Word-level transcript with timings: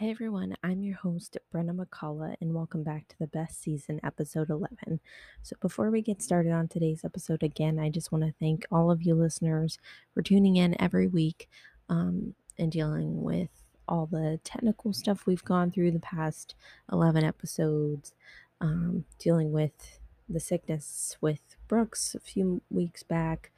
Hey 0.00 0.12
everyone, 0.12 0.56
I'm 0.62 0.82
your 0.82 0.96
host, 0.96 1.36
Brenna 1.52 1.76
McCullough, 1.76 2.34
and 2.40 2.54
welcome 2.54 2.82
back 2.82 3.06
to 3.08 3.18
the 3.18 3.26
best 3.26 3.62
season, 3.62 4.00
episode 4.02 4.48
11. 4.48 4.98
So, 5.42 5.56
before 5.60 5.90
we 5.90 6.00
get 6.00 6.22
started 6.22 6.52
on 6.52 6.68
today's 6.68 7.04
episode, 7.04 7.42
again, 7.42 7.78
I 7.78 7.90
just 7.90 8.10
want 8.10 8.24
to 8.24 8.32
thank 8.40 8.64
all 8.72 8.90
of 8.90 9.02
you 9.02 9.14
listeners 9.14 9.78
for 10.14 10.22
tuning 10.22 10.56
in 10.56 10.80
every 10.80 11.06
week 11.06 11.50
um, 11.90 12.34
and 12.58 12.72
dealing 12.72 13.22
with 13.22 13.50
all 13.86 14.06
the 14.06 14.40
technical 14.42 14.94
stuff 14.94 15.26
we've 15.26 15.44
gone 15.44 15.70
through 15.70 15.90
the 15.90 16.00
past 16.00 16.54
11 16.90 17.22
episodes, 17.22 18.14
um, 18.62 19.04
dealing 19.18 19.52
with 19.52 19.98
the 20.30 20.40
sickness 20.40 21.18
with 21.20 21.56
Brooks 21.68 22.14
a 22.14 22.20
few 22.20 22.62
weeks 22.70 23.02
back, 23.02 23.50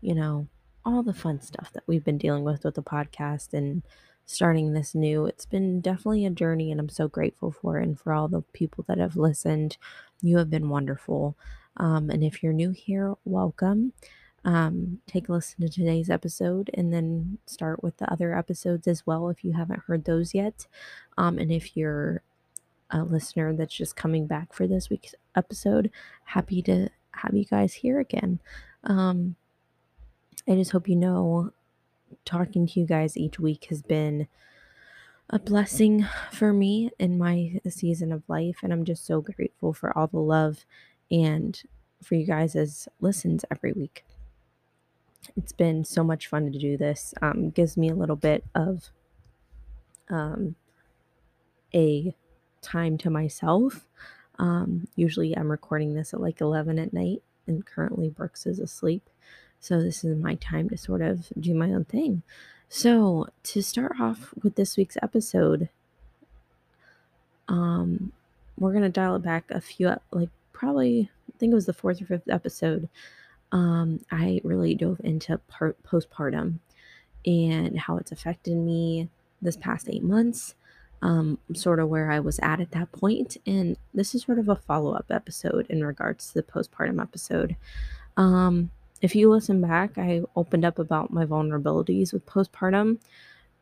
you 0.00 0.14
know, 0.14 0.48
all 0.82 1.02
the 1.02 1.12
fun 1.12 1.42
stuff 1.42 1.70
that 1.74 1.84
we've 1.86 2.04
been 2.04 2.16
dealing 2.16 2.42
with 2.42 2.64
with 2.64 2.74
the 2.76 2.82
podcast 2.82 3.52
and 3.52 3.82
starting 4.30 4.72
this 4.72 4.94
new. 4.94 5.26
It's 5.26 5.46
been 5.46 5.80
definitely 5.80 6.24
a 6.24 6.30
journey, 6.30 6.70
and 6.70 6.80
I'm 6.80 6.88
so 6.88 7.08
grateful 7.08 7.50
for 7.50 7.78
it. 7.78 7.84
And 7.84 7.98
for 7.98 8.12
all 8.12 8.28
the 8.28 8.42
people 8.52 8.84
that 8.88 8.98
have 8.98 9.16
listened, 9.16 9.76
you 10.22 10.38
have 10.38 10.50
been 10.50 10.68
wonderful. 10.68 11.36
Um, 11.76 12.10
and 12.10 12.22
if 12.22 12.42
you're 12.42 12.52
new 12.52 12.70
here, 12.70 13.14
welcome. 13.24 13.92
Um, 14.44 15.00
take 15.06 15.28
a 15.28 15.32
listen 15.32 15.60
to 15.60 15.68
today's 15.68 16.08
episode 16.08 16.70
and 16.72 16.92
then 16.92 17.38
start 17.44 17.82
with 17.82 17.98
the 17.98 18.10
other 18.10 18.36
episodes 18.36 18.86
as 18.86 19.06
well 19.06 19.28
if 19.28 19.44
you 19.44 19.52
haven't 19.52 19.82
heard 19.86 20.04
those 20.04 20.32
yet. 20.32 20.66
Um, 21.18 21.38
and 21.38 21.52
if 21.52 21.76
you're 21.76 22.22
a 22.90 23.02
listener 23.02 23.54
that's 23.54 23.74
just 23.74 23.96
coming 23.96 24.26
back 24.26 24.52
for 24.52 24.66
this 24.66 24.88
week's 24.88 25.14
episode, 25.36 25.90
happy 26.24 26.62
to 26.62 26.88
have 27.12 27.34
you 27.34 27.44
guys 27.44 27.74
here 27.74 28.00
again. 28.00 28.40
Um, 28.84 29.36
I 30.48 30.54
just 30.54 30.70
hope 30.70 30.88
you 30.88 30.96
know 30.96 31.52
talking 32.24 32.66
to 32.66 32.80
you 32.80 32.86
guys 32.86 33.16
each 33.16 33.38
week 33.38 33.66
has 33.66 33.82
been 33.82 34.28
a 35.28 35.38
blessing 35.38 36.06
for 36.32 36.52
me 36.52 36.90
in 36.98 37.16
my 37.16 37.60
season 37.68 38.12
of 38.12 38.28
life. 38.28 38.58
And 38.62 38.72
I'm 38.72 38.84
just 38.84 39.06
so 39.06 39.20
grateful 39.20 39.72
for 39.72 39.96
all 39.96 40.08
the 40.08 40.18
love 40.18 40.64
and 41.10 41.60
for 42.02 42.16
you 42.16 42.26
guys 42.26 42.56
as 42.56 42.88
listens 43.00 43.44
every 43.50 43.72
week. 43.72 44.04
It's 45.36 45.52
been 45.52 45.84
so 45.84 46.02
much 46.02 46.26
fun 46.26 46.50
to 46.50 46.58
do 46.58 46.76
this. 46.76 47.14
Um, 47.22 47.50
gives 47.50 47.76
me 47.76 47.90
a 47.90 47.94
little 47.94 48.16
bit 48.16 48.44
of 48.54 48.90
um, 50.08 50.56
a 51.74 52.14
time 52.62 52.98
to 52.98 53.10
myself. 53.10 53.86
Um, 54.38 54.88
usually 54.96 55.36
I'm 55.36 55.50
recording 55.50 55.94
this 55.94 56.14
at 56.14 56.20
like 56.20 56.40
11 56.40 56.78
at 56.78 56.92
night, 56.92 57.22
and 57.46 57.64
currently 57.64 58.08
Brooks 58.08 58.46
is 58.46 58.58
asleep. 58.58 59.08
So 59.60 59.80
this 59.80 60.02
is 60.04 60.16
my 60.18 60.34
time 60.36 60.70
to 60.70 60.76
sort 60.76 61.02
of 61.02 61.28
do 61.38 61.54
my 61.54 61.70
own 61.70 61.84
thing. 61.84 62.22
So 62.68 63.28
to 63.44 63.62
start 63.62 64.00
off 64.00 64.32
with 64.42 64.56
this 64.56 64.76
week's 64.76 64.96
episode, 65.02 65.68
um, 67.48 68.12
we're 68.58 68.72
gonna 68.72 68.88
dial 68.88 69.16
it 69.16 69.22
back 69.22 69.44
a 69.50 69.60
few, 69.60 69.94
like 70.10 70.30
probably 70.52 71.10
I 71.28 71.38
think 71.38 71.52
it 71.52 71.54
was 71.54 71.66
the 71.66 71.72
fourth 71.72 72.00
or 72.00 72.06
fifth 72.06 72.28
episode. 72.28 72.88
Um, 73.52 74.00
I 74.10 74.40
really 74.44 74.74
dove 74.74 75.00
into 75.02 75.38
part 75.48 75.82
postpartum 75.82 76.60
and 77.26 77.78
how 77.78 77.96
it's 77.96 78.12
affected 78.12 78.56
me 78.56 79.08
this 79.42 79.56
past 79.56 79.88
eight 79.90 80.02
months. 80.02 80.54
Um, 81.02 81.38
sort 81.54 81.80
of 81.80 81.88
where 81.88 82.10
I 82.10 82.20
was 82.20 82.38
at 82.42 82.60
at 82.60 82.72
that 82.72 82.92
point, 82.92 83.38
and 83.46 83.78
this 83.94 84.14
is 84.14 84.24
sort 84.24 84.38
of 84.38 84.50
a 84.50 84.56
follow 84.56 84.92
up 84.92 85.06
episode 85.10 85.66
in 85.70 85.82
regards 85.82 86.28
to 86.28 86.34
the 86.34 86.42
postpartum 86.42 87.00
episode. 87.00 87.56
Um, 88.18 88.70
if 89.00 89.14
you 89.14 89.30
listen 89.30 89.60
back, 89.60 89.96
I 89.98 90.22
opened 90.36 90.64
up 90.64 90.78
about 90.78 91.12
my 91.12 91.24
vulnerabilities 91.24 92.12
with 92.12 92.26
postpartum. 92.26 92.98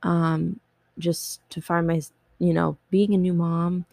Um, 0.03 0.61
just 0.98 1.48
to 1.50 1.61
find 1.61 1.86
my, 1.86 2.00
you 2.39 2.53
know, 2.53 2.77
being 2.91 3.14
a 3.14 3.19
new 3.19 3.33
mom 3.33 3.84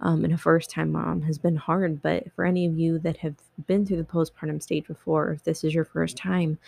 um, 0.00 0.24
and 0.24 0.32
a 0.32 0.38
first 0.38 0.70
time 0.70 0.92
mom 0.92 1.22
has 1.22 1.38
been 1.38 1.56
hard. 1.56 2.02
But 2.02 2.32
for 2.34 2.44
any 2.44 2.66
of 2.66 2.78
you 2.78 2.98
that 3.00 3.18
have 3.18 3.34
been 3.66 3.86
through 3.86 3.98
the 3.98 4.04
postpartum 4.04 4.62
stage 4.62 4.86
before, 4.86 5.30
if 5.30 5.44
this 5.44 5.64
is 5.64 5.74
your 5.74 5.84
first 5.84 6.16
time, 6.16 6.58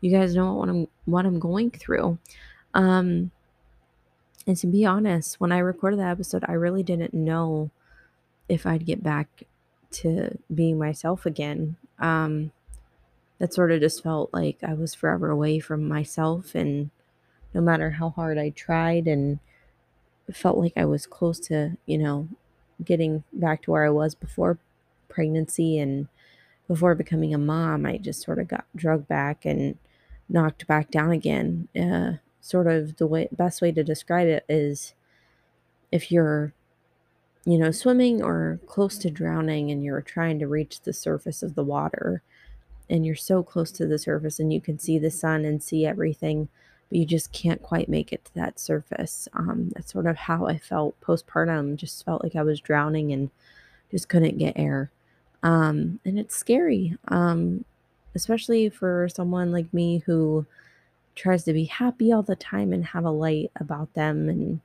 you 0.00 0.10
guys 0.10 0.34
know 0.34 0.54
what 0.54 0.68
I'm 0.68 0.88
what 1.06 1.26
I'm 1.26 1.38
going 1.38 1.70
through. 1.70 2.18
Um, 2.74 3.30
and 4.46 4.56
to 4.56 4.66
be 4.66 4.86
honest, 4.86 5.40
when 5.40 5.52
I 5.52 5.58
recorded 5.58 5.98
that 5.98 6.10
episode, 6.10 6.44
I 6.46 6.52
really 6.52 6.82
didn't 6.82 7.12
know 7.12 7.70
if 8.48 8.64
I'd 8.64 8.86
get 8.86 9.02
back 9.02 9.44
to 9.90 10.38
being 10.54 10.78
myself 10.78 11.26
again. 11.26 11.76
Um, 11.98 12.52
that 13.38 13.54
sort 13.54 13.70
of 13.70 13.80
just 13.80 14.02
felt 14.02 14.30
like 14.32 14.58
I 14.62 14.74
was 14.74 14.94
forever 14.94 15.30
away 15.30 15.60
from 15.60 15.86
myself. 15.86 16.54
And 16.54 16.90
no 17.54 17.60
matter 17.60 17.90
how 17.90 18.10
hard 18.10 18.38
I 18.38 18.50
tried, 18.50 19.06
and 19.06 19.38
felt 20.32 20.58
like 20.58 20.74
I 20.76 20.84
was 20.84 21.06
close 21.06 21.38
to, 21.40 21.76
you 21.86 21.98
know, 21.98 22.28
getting 22.84 23.24
back 23.32 23.62
to 23.62 23.70
where 23.70 23.84
I 23.84 23.90
was 23.90 24.14
before 24.14 24.58
pregnancy 25.08 25.78
and 25.78 26.08
before 26.66 26.94
becoming 26.94 27.34
a 27.34 27.38
mom, 27.38 27.86
I 27.86 27.96
just 27.96 28.22
sort 28.22 28.38
of 28.38 28.48
got 28.48 28.66
drugged 28.76 29.08
back 29.08 29.44
and 29.44 29.78
knocked 30.28 30.66
back 30.66 30.90
down 30.90 31.12
again. 31.12 31.68
Uh, 31.78 32.18
sort 32.40 32.66
of 32.66 32.96
the 32.96 33.06
way 33.06 33.28
best 33.32 33.60
way 33.60 33.72
to 33.72 33.82
describe 33.84 34.28
it 34.28 34.44
is 34.48 34.94
if 35.90 36.10
you're 36.12 36.52
you 37.44 37.58
know 37.58 37.70
swimming 37.70 38.22
or 38.22 38.60
close 38.66 38.96
to 38.98 39.10
drowning 39.10 39.70
and 39.70 39.84
you're 39.84 40.00
trying 40.00 40.38
to 40.38 40.46
reach 40.46 40.80
the 40.82 40.92
surface 40.92 41.42
of 41.42 41.54
the 41.54 41.64
water 41.64 42.22
and 42.90 43.04
you're 43.04 43.14
so 43.14 43.42
close 43.42 43.70
to 43.72 43.86
the 43.86 43.98
surface 43.98 44.38
and 44.40 44.52
you 44.52 44.60
can 44.60 44.78
see 44.78 44.98
the 44.98 45.10
sun 45.10 45.44
and 45.44 45.62
see 45.62 45.84
everything, 45.84 46.48
but 46.88 46.98
you 46.98 47.04
just 47.04 47.32
can't 47.32 47.62
quite 47.62 47.88
make 47.88 48.12
it 48.12 48.24
to 48.24 48.34
that 48.34 48.58
surface. 48.58 49.28
Um, 49.34 49.70
that's 49.74 49.92
sort 49.92 50.06
of 50.06 50.16
how 50.16 50.46
I 50.46 50.58
felt 50.58 51.00
postpartum. 51.00 51.76
Just 51.76 52.04
felt 52.04 52.22
like 52.22 52.36
I 52.36 52.42
was 52.42 52.60
drowning 52.60 53.12
and 53.12 53.30
just 53.90 54.08
couldn't 54.08 54.38
get 54.38 54.58
air. 54.58 54.90
Um, 55.42 56.00
and 56.04 56.18
it's 56.18 56.36
scary, 56.36 56.96
um, 57.08 57.64
especially 58.14 58.68
for 58.68 59.08
someone 59.14 59.52
like 59.52 59.72
me 59.72 59.98
who 60.06 60.46
tries 61.14 61.44
to 61.44 61.52
be 61.52 61.64
happy 61.64 62.12
all 62.12 62.22
the 62.22 62.36
time 62.36 62.72
and 62.72 62.84
have 62.86 63.04
a 63.04 63.10
light 63.10 63.50
about 63.56 63.92
them 63.94 64.28
and 64.28 64.60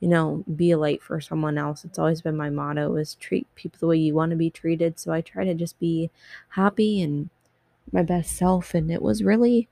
you 0.00 0.08
know 0.08 0.44
be 0.56 0.72
a 0.72 0.78
light 0.78 1.00
for 1.00 1.20
someone 1.20 1.56
else 1.56 1.84
it's 1.84 1.98
always 1.98 2.20
been 2.20 2.36
my 2.36 2.50
motto 2.50 2.96
is 2.96 3.14
treat 3.14 3.46
people 3.54 3.78
the 3.78 3.86
way 3.86 3.96
you 3.96 4.12
want 4.12 4.30
to 4.30 4.36
be 4.36 4.50
treated 4.50 4.98
so 4.98 5.12
i 5.12 5.20
try 5.20 5.44
to 5.44 5.54
just 5.54 5.78
be 5.78 6.10
happy 6.48 7.00
and 7.00 7.30
my 7.90 8.02
best 8.02 8.36
self. 8.36 8.74
And 8.74 8.90
it 8.90 9.02
was 9.02 9.22
really, 9.22 9.68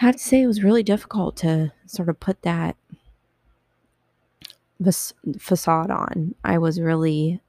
I 0.00 0.06
have 0.06 0.16
to 0.16 0.22
say, 0.22 0.42
it 0.42 0.46
was 0.46 0.62
really 0.62 0.82
difficult 0.82 1.36
to 1.38 1.72
sort 1.86 2.08
of 2.08 2.20
put 2.20 2.42
that 2.42 2.76
facade 5.38 5.90
on. 5.90 6.34
I 6.44 6.58
was 6.58 6.80
really, 6.80 7.40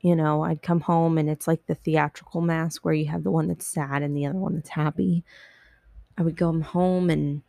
you 0.00 0.14
know, 0.14 0.42
I'd 0.44 0.62
come 0.62 0.80
home 0.80 1.18
and 1.18 1.28
it's 1.28 1.48
like 1.48 1.66
the 1.66 1.74
theatrical 1.74 2.40
mask 2.40 2.84
where 2.84 2.94
you 2.94 3.06
have 3.06 3.24
the 3.24 3.30
one 3.30 3.48
that's 3.48 3.66
sad 3.66 4.02
and 4.02 4.16
the 4.16 4.26
other 4.26 4.38
one 4.38 4.54
that's 4.54 4.70
happy. 4.70 5.24
I 6.16 6.22
would 6.22 6.36
go 6.36 6.60
home 6.62 7.10
and 7.10 7.42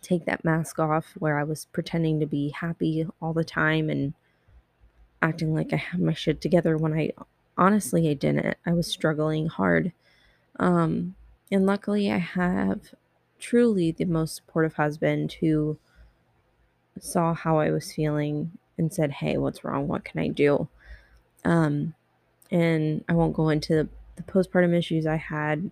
take 0.00 0.24
that 0.24 0.44
mask 0.44 0.78
off 0.78 1.14
where 1.18 1.38
I 1.38 1.44
was 1.44 1.66
pretending 1.66 2.20
to 2.20 2.26
be 2.26 2.50
happy 2.50 3.06
all 3.20 3.32
the 3.32 3.44
time 3.44 3.90
and 3.90 4.14
acting 5.20 5.54
like 5.54 5.72
I 5.72 5.76
had 5.76 6.00
my 6.00 6.14
shit 6.14 6.40
together 6.40 6.76
when 6.76 6.94
I 6.94 7.10
honestly 7.58 8.08
I 8.08 8.14
didn't. 8.14 8.56
I 8.64 8.72
was 8.72 8.86
struggling 8.86 9.48
hard. 9.48 9.92
Um, 10.58 11.14
and 11.50 11.66
luckily, 11.66 12.10
I 12.10 12.18
have 12.18 12.94
truly 13.38 13.92
the 13.92 14.04
most 14.04 14.36
supportive 14.36 14.74
husband 14.74 15.34
who 15.40 15.78
saw 16.98 17.34
how 17.34 17.58
I 17.58 17.70
was 17.70 17.92
feeling 17.92 18.52
and 18.76 18.92
said, 18.92 19.12
Hey, 19.12 19.36
what's 19.36 19.64
wrong? 19.64 19.88
What 19.88 20.04
can 20.04 20.20
I 20.20 20.28
do? 20.28 20.68
Um, 21.44 21.94
and 22.50 23.04
I 23.08 23.14
won't 23.14 23.34
go 23.34 23.48
into 23.48 23.74
the, 23.74 23.88
the 24.16 24.22
postpartum 24.22 24.76
issues 24.76 25.06
I 25.06 25.16
had 25.16 25.70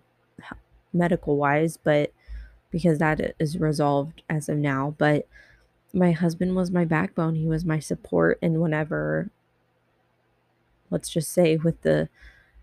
medical 0.93 1.37
wise, 1.37 1.77
but 1.77 2.11
because 2.71 2.99
that 2.99 3.35
is 3.39 3.57
resolved 3.57 4.23
as 4.29 4.49
of 4.49 4.57
now. 4.57 4.95
But 4.97 5.27
my 5.93 6.11
husband 6.11 6.55
was 6.55 6.71
my 6.71 6.85
backbone, 6.85 7.35
he 7.35 7.47
was 7.47 7.65
my 7.65 7.79
support. 7.79 8.39
And 8.41 8.61
whenever, 8.61 9.29
let's 10.89 11.09
just 11.09 11.31
say, 11.31 11.57
with 11.57 11.81
the 11.81 12.09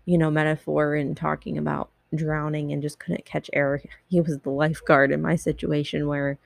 you 0.05 0.17
know, 0.17 0.31
metaphor 0.31 0.95
and 0.95 1.17
talking 1.17 1.57
about 1.57 1.89
drowning 2.13 2.71
and 2.71 2.81
just 2.81 2.99
couldn't 2.99 3.25
catch 3.25 3.49
air. 3.53 3.81
He 4.07 4.21
was 4.21 4.39
the 4.39 4.51
lifeguard 4.51 5.11
in 5.11 5.21
my 5.21 5.35
situation 5.35 6.07
where 6.07 6.37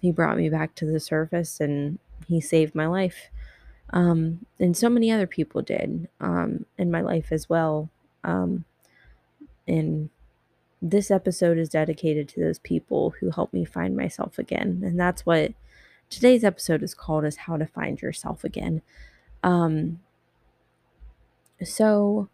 he 0.00 0.12
brought 0.12 0.36
me 0.36 0.48
back 0.48 0.74
to 0.76 0.86
the 0.86 1.00
surface 1.00 1.60
and 1.60 1.98
he 2.26 2.40
saved 2.40 2.74
my 2.74 2.86
life. 2.86 3.28
Um, 3.90 4.46
and 4.58 4.76
so 4.76 4.88
many 4.88 5.10
other 5.10 5.26
people 5.26 5.62
did 5.62 6.08
um, 6.20 6.66
in 6.78 6.90
my 6.90 7.00
life 7.00 7.28
as 7.30 7.48
well. 7.48 7.90
Um, 8.22 8.64
and 9.66 10.08
this 10.80 11.10
episode 11.10 11.58
is 11.58 11.68
dedicated 11.68 12.28
to 12.28 12.40
those 12.40 12.58
people 12.60 13.14
who 13.20 13.30
helped 13.30 13.54
me 13.54 13.64
find 13.64 13.96
myself 13.96 14.38
again. 14.38 14.82
And 14.84 14.98
that's 14.98 15.26
what 15.26 15.52
today's 16.10 16.44
episode 16.44 16.82
is 16.82 16.94
called 16.94 17.24
is 17.24 17.36
how 17.36 17.56
to 17.56 17.66
find 17.66 18.00
yourself 18.00 18.44
again. 18.44 18.82
Um, 19.42 20.00
so 21.62 22.28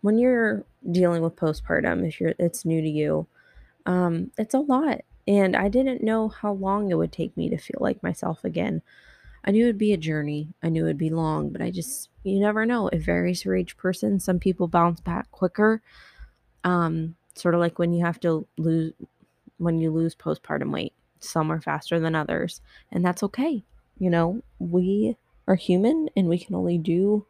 when 0.00 0.18
you're 0.18 0.64
dealing 0.90 1.22
with 1.22 1.36
postpartum, 1.36 2.06
if 2.06 2.20
you're 2.20 2.34
it's 2.38 2.64
new 2.64 2.80
to 2.82 2.88
you, 2.88 3.26
um, 3.86 4.30
it's 4.38 4.54
a 4.54 4.58
lot. 4.58 5.02
And 5.26 5.54
I 5.54 5.68
didn't 5.68 6.02
know 6.02 6.28
how 6.28 6.52
long 6.52 6.90
it 6.90 6.98
would 6.98 7.12
take 7.12 7.36
me 7.36 7.48
to 7.48 7.56
feel 7.56 7.78
like 7.80 8.02
myself 8.02 8.44
again. 8.44 8.82
I 9.44 9.50
knew 9.50 9.64
it'd 9.64 9.78
be 9.78 9.92
a 9.92 9.98
journey. 9.98 10.48
I 10.62 10.68
knew 10.68 10.84
it'd 10.84 10.98
be 10.98 11.10
long, 11.10 11.50
but 11.50 11.62
I 11.62 11.70
just, 11.70 12.10
you 12.24 12.40
never 12.40 12.66
know. 12.66 12.88
It 12.88 12.98
varies 12.98 13.42
for 13.42 13.56
each 13.56 13.76
person. 13.76 14.20
Some 14.20 14.38
people 14.38 14.68
bounce 14.68 15.00
back 15.00 15.30
quicker. 15.30 15.82
Um, 16.64 17.16
sort 17.34 17.54
of 17.54 17.60
like 17.60 17.78
when 17.78 17.92
you 17.92 18.04
have 18.04 18.20
to 18.20 18.46
lose, 18.56 18.92
when 19.58 19.78
you 19.78 19.90
lose 19.90 20.14
postpartum 20.14 20.72
weight. 20.72 20.92
Some 21.18 21.52
are 21.52 21.60
faster 21.60 22.00
than 22.00 22.16
others, 22.16 22.60
and 22.90 23.04
that's 23.04 23.22
okay. 23.22 23.62
You 23.98 24.10
know, 24.10 24.42
we 24.58 25.16
are 25.46 25.54
human 25.54 26.08
and 26.16 26.28
we 26.28 26.38
can 26.38 26.56
only 26.56 26.78
do 26.78 27.26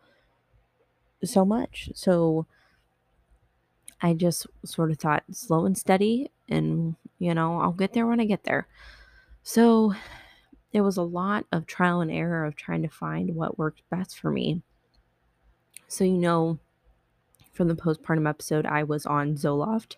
so 1.25 1.45
much. 1.45 1.91
So 1.95 2.47
I 4.01 4.15
just 4.15 4.47
sort 4.65 4.91
of 4.91 4.99
thought 4.99 5.25
slow 5.31 5.65
and 5.65 5.77
steady, 5.79 6.31
and 6.49 6.97
you 7.19 7.35
know, 7.35 7.61
I'll 7.61 7.73
get 7.73 7.93
there 7.93 8.07
when 8.07 8.21
I 8.21 8.25
get 8.25 8.45
there. 8.45 8.67
So 9.43 9.95
there 10.73 10.83
was 10.83 10.97
a 10.97 11.03
lot 11.03 11.47
of 11.53 11.67
trial 11.67 12.01
and 12.01 12.11
error 12.11 12.45
of 12.45 12.57
trying 12.57 12.83
to 12.83 12.89
find 12.89 13.35
what 13.35 13.59
worked 13.59 13.83
best 13.91 14.19
for 14.19 14.31
me. 14.31 14.63
So, 15.87 16.05
you 16.05 16.17
know, 16.17 16.59
from 17.53 17.69
the 17.69 17.75
postpartum 17.75 18.29
episode, 18.29 18.65
I 18.65 18.83
was 18.83 19.05
on 19.05 19.35
Zoloft. 19.35 19.97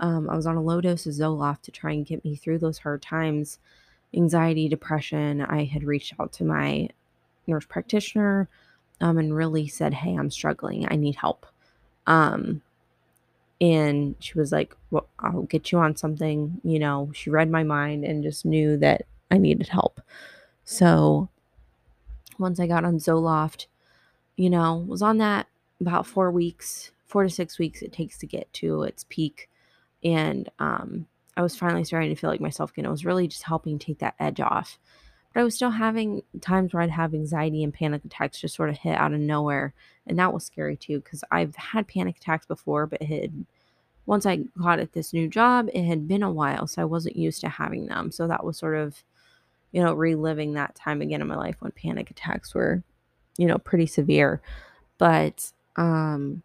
Um, 0.00 0.30
I 0.30 0.36
was 0.36 0.46
on 0.46 0.56
a 0.56 0.62
low 0.62 0.80
dose 0.80 1.06
of 1.06 1.12
Zoloft 1.12 1.62
to 1.62 1.72
try 1.72 1.90
and 1.90 2.06
get 2.06 2.24
me 2.24 2.36
through 2.36 2.58
those 2.58 2.78
hard 2.78 3.02
times 3.02 3.58
anxiety, 4.14 4.68
depression. 4.68 5.42
I 5.42 5.64
had 5.64 5.84
reached 5.84 6.14
out 6.20 6.32
to 6.34 6.44
my 6.44 6.88
nurse 7.46 7.66
practitioner 7.66 8.48
um, 9.00 9.18
and 9.18 9.34
really 9.34 9.68
said, 9.68 9.94
Hey, 9.94 10.14
I'm 10.14 10.30
struggling. 10.30 10.86
I 10.90 10.96
need 10.96 11.16
help. 11.16 11.46
Um, 12.06 12.62
and 13.60 14.14
she 14.20 14.38
was 14.38 14.52
like, 14.52 14.76
Well, 14.90 15.08
I'll 15.18 15.42
get 15.42 15.72
you 15.72 15.78
on 15.78 15.96
something. 15.96 16.60
You 16.62 16.78
know, 16.78 17.10
she 17.14 17.30
read 17.30 17.50
my 17.50 17.62
mind 17.62 18.04
and 18.04 18.22
just 18.22 18.44
knew 18.44 18.76
that 18.78 19.02
I 19.30 19.38
needed 19.38 19.68
help. 19.68 20.00
So 20.64 21.28
once 22.38 22.60
I 22.60 22.66
got 22.66 22.84
on 22.84 22.98
Zoloft, 22.98 23.66
you 24.36 24.50
know, 24.50 24.84
was 24.86 25.02
on 25.02 25.18
that 25.18 25.48
about 25.80 26.06
four 26.06 26.30
weeks, 26.30 26.92
four 27.06 27.24
to 27.24 27.30
six 27.30 27.58
weeks 27.58 27.82
it 27.82 27.92
takes 27.92 28.18
to 28.18 28.26
get 28.26 28.52
to 28.54 28.82
its 28.82 29.04
peak. 29.08 29.48
And 30.04 30.48
um, 30.58 31.06
I 31.36 31.42
was 31.42 31.56
finally 31.56 31.84
starting 31.84 32.10
to 32.10 32.16
feel 32.16 32.30
like 32.30 32.40
myself 32.40 32.70
again. 32.70 32.84
It 32.84 32.90
was 32.90 33.04
really 33.04 33.28
just 33.28 33.42
helping 33.42 33.78
take 33.78 33.98
that 33.98 34.14
edge 34.18 34.40
off. 34.40 34.78
But 35.32 35.40
I 35.40 35.44
was 35.44 35.54
still 35.54 35.70
having 35.70 36.22
times 36.40 36.72
where 36.72 36.82
I'd 36.82 36.90
have 36.90 37.14
anxiety 37.14 37.62
and 37.62 37.72
panic 37.72 38.04
attacks 38.04 38.40
just 38.40 38.54
sort 38.54 38.70
of 38.70 38.78
hit 38.78 38.96
out 38.96 39.12
of 39.12 39.20
nowhere. 39.20 39.74
And 40.06 40.18
that 40.18 40.32
was 40.32 40.44
scary 40.44 40.76
too, 40.76 41.00
because 41.00 41.22
I've 41.30 41.54
had 41.56 41.86
panic 41.86 42.16
attacks 42.16 42.46
before, 42.46 42.86
but 42.86 43.02
it 43.02 43.08
had 43.08 43.46
once 44.06 44.24
I 44.24 44.36
got 44.58 44.78
at 44.78 44.94
this 44.94 45.12
new 45.12 45.28
job, 45.28 45.68
it 45.74 45.84
had 45.84 46.08
been 46.08 46.22
a 46.22 46.32
while, 46.32 46.66
so 46.66 46.80
I 46.80 46.86
wasn't 46.86 47.16
used 47.16 47.42
to 47.42 47.48
having 47.48 47.86
them. 47.86 48.10
So 48.10 48.26
that 48.26 48.42
was 48.42 48.56
sort 48.56 48.76
of, 48.76 49.04
you 49.70 49.82
know, 49.82 49.92
reliving 49.92 50.54
that 50.54 50.74
time 50.74 51.02
again 51.02 51.20
in 51.20 51.26
my 51.26 51.36
life 51.36 51.56
when 51.60 51.72
panic 51.72 52.10
attacks 52.10 52.54
were, 52.54 52.82
you 53.36 53.46
know, 53.46 53.58
pretty 53.58 53.86
severe. 53.86 54.40
But 54.96 55.52
um 55.76 56.42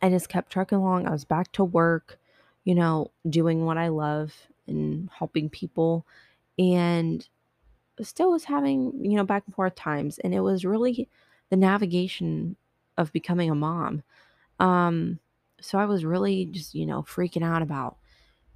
I 0.00 0.08
just 0.08 0.28
kept 0.28 0.52
trucking 0.52 0.78
along. 0.78 1.06
I 1.06 1.10
was 1.10 1.24
back 1.24 1.50
to 1.52 1.64
work, 1.64 2.18
you 2.64 2.74
know, 2.74 3.10
doing 3.28 3.64
what 3.64 3.78
I 3.78 3.88
love 3.88 4.34
and 4.68 5.08
helping 5.18 5.48
people 5.48 6.06
and 6.58 7.28
still 8.02 8.30
was 8.30 8.44
having, 8.44 8.92
you 9.02 9.16
know, 9.16 9.24
back 9.24 9.44
and 9.46 9.54
forth 9.54 9.74
times 9.74 10.18
and 10.18 10.34
it 10.34 10.40
was 10.40 10.64
really 10.64 11.08
the 11.50 11.56
navigation 11.56 12.56
of 12.98 13.12
becoming 13.12 13.50
a 13.50 13.54
mom. 13.54 14.02
Um 14.60 15.18
so 15.60 15.78
I 15.78 15.86
was 15.86 16.04
really 16.04 16.44
just, 16.46 16.74
you 16.74 16.86
know, 16.86 17.02
freaking 17.02 17.44
out 17.44 17.62
about 17.62 17.96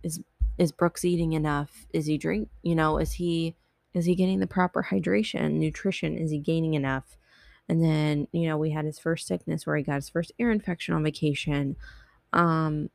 is 0.03 0.21
is 0.59 0.73
Brooks 0.73 1.05
eating 1.05 1.33
enough? 1.33 1.87
Is 1.93 2.07
he 2.07 2.19
drink, 2.19 2.51
you 2.63 2.75
know, 2.75 2.99
is 2.99 3.13
he 3.13 3.57
is 3.95 4.05
he 4.05 4.15
getting 4.15 4.41
the 4.41 4.47
proper 4.47 4.87
hydration, 4.91 5.53
nutrition? 5.55 6.17
Is 6.17 6.31
he 6.31 6.39
gaining 6.39 6.75
enough? 6.75 7.17
And 7.69 7.83
then, 7.83 8.29
you 8.33 8.49
know, 8.49 8.59
we 8.59 8.71
had 8.71 8.85
his 8.85 8.99
first 8.99 9.27
sickness 9.27 9.67
where 9.67 9.77
he 9.77 9.83
got 9.83 9.95
his 9.97 10.09
first 10.09 10.33
ear 10.39 10.51
infection 10.51 10.95
on 10.95 11.03
vacation. 11.03 11.77
Um 12.33 12.91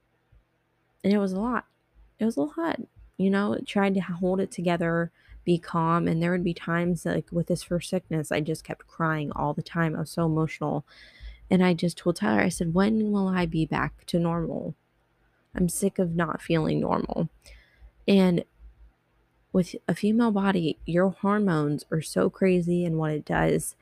and 1.04 1.14
it 1.14 1.18
was 1.20 1.34
a 1.34 1.40
lot. 1.40 1.66
It 2.20 2.26
was 2.26 2.38
a 2.38 2.42
lot. 2.42 2.80
You 3.18 3.30
know, 3.30 3.58
tried 3.66 3.94
to 3.96 4.02
hold 4.02 4.40
it 4.42 4.52
together, 4.52 5.12
be 5.46 5.58
calm, 5.58 6.08
and 6.08 6.22
there 6.22 6.32
would 6.32 6.44
be 6.44 6.54
times 6.54 7.06
like 7.06 7.28
with 7.32 7.48
this 7.48 7.64
first 7.64 7.90
sickness, 7.90 8.32
I 8.32 8.42
just 8.42 8.64
kept 8.64 8.88
crying 8.88 9.32
all 9.32 9.54
the 9.54 9.62
time. 9.62 9.96
I 9.96 10.00
was 10.02 10.12
so 10.12 10.26
emotional. 10.26 10.86
And 11.50 11.64
I 11.64 11.74
just 11.74 11.98
told 11.98 12.16
Tyler, 12.16 12.42
I 12.42 12.50
said, 12.50 12.74
When 12.74 13.12
will 13.12 13.28
I 13.28 13.46
be 13.46 13.66
back 13.66 14.06
to 14.08 14.20
normal? 14.20 14.76
I'm 15.56 15.70
sick 15.70 16.00
of 16.00 16.16
not 16.16 16.42
feeling 16.42 16.82
normal. 16.82 17.30
And 18.08 18.44
with 19.54 19.76
a 19.88 19.96
female 19.96 20.32
body, 20.32 20.78
your 20.86 21.10
hormones 21.10 21.86
are 21.90 22.02
so 22.02 22.30
crazy 22.30 22.84
and 22.84 22.98
what 22.98 23.12
it 23.12 23.24
does. 23.26 23.76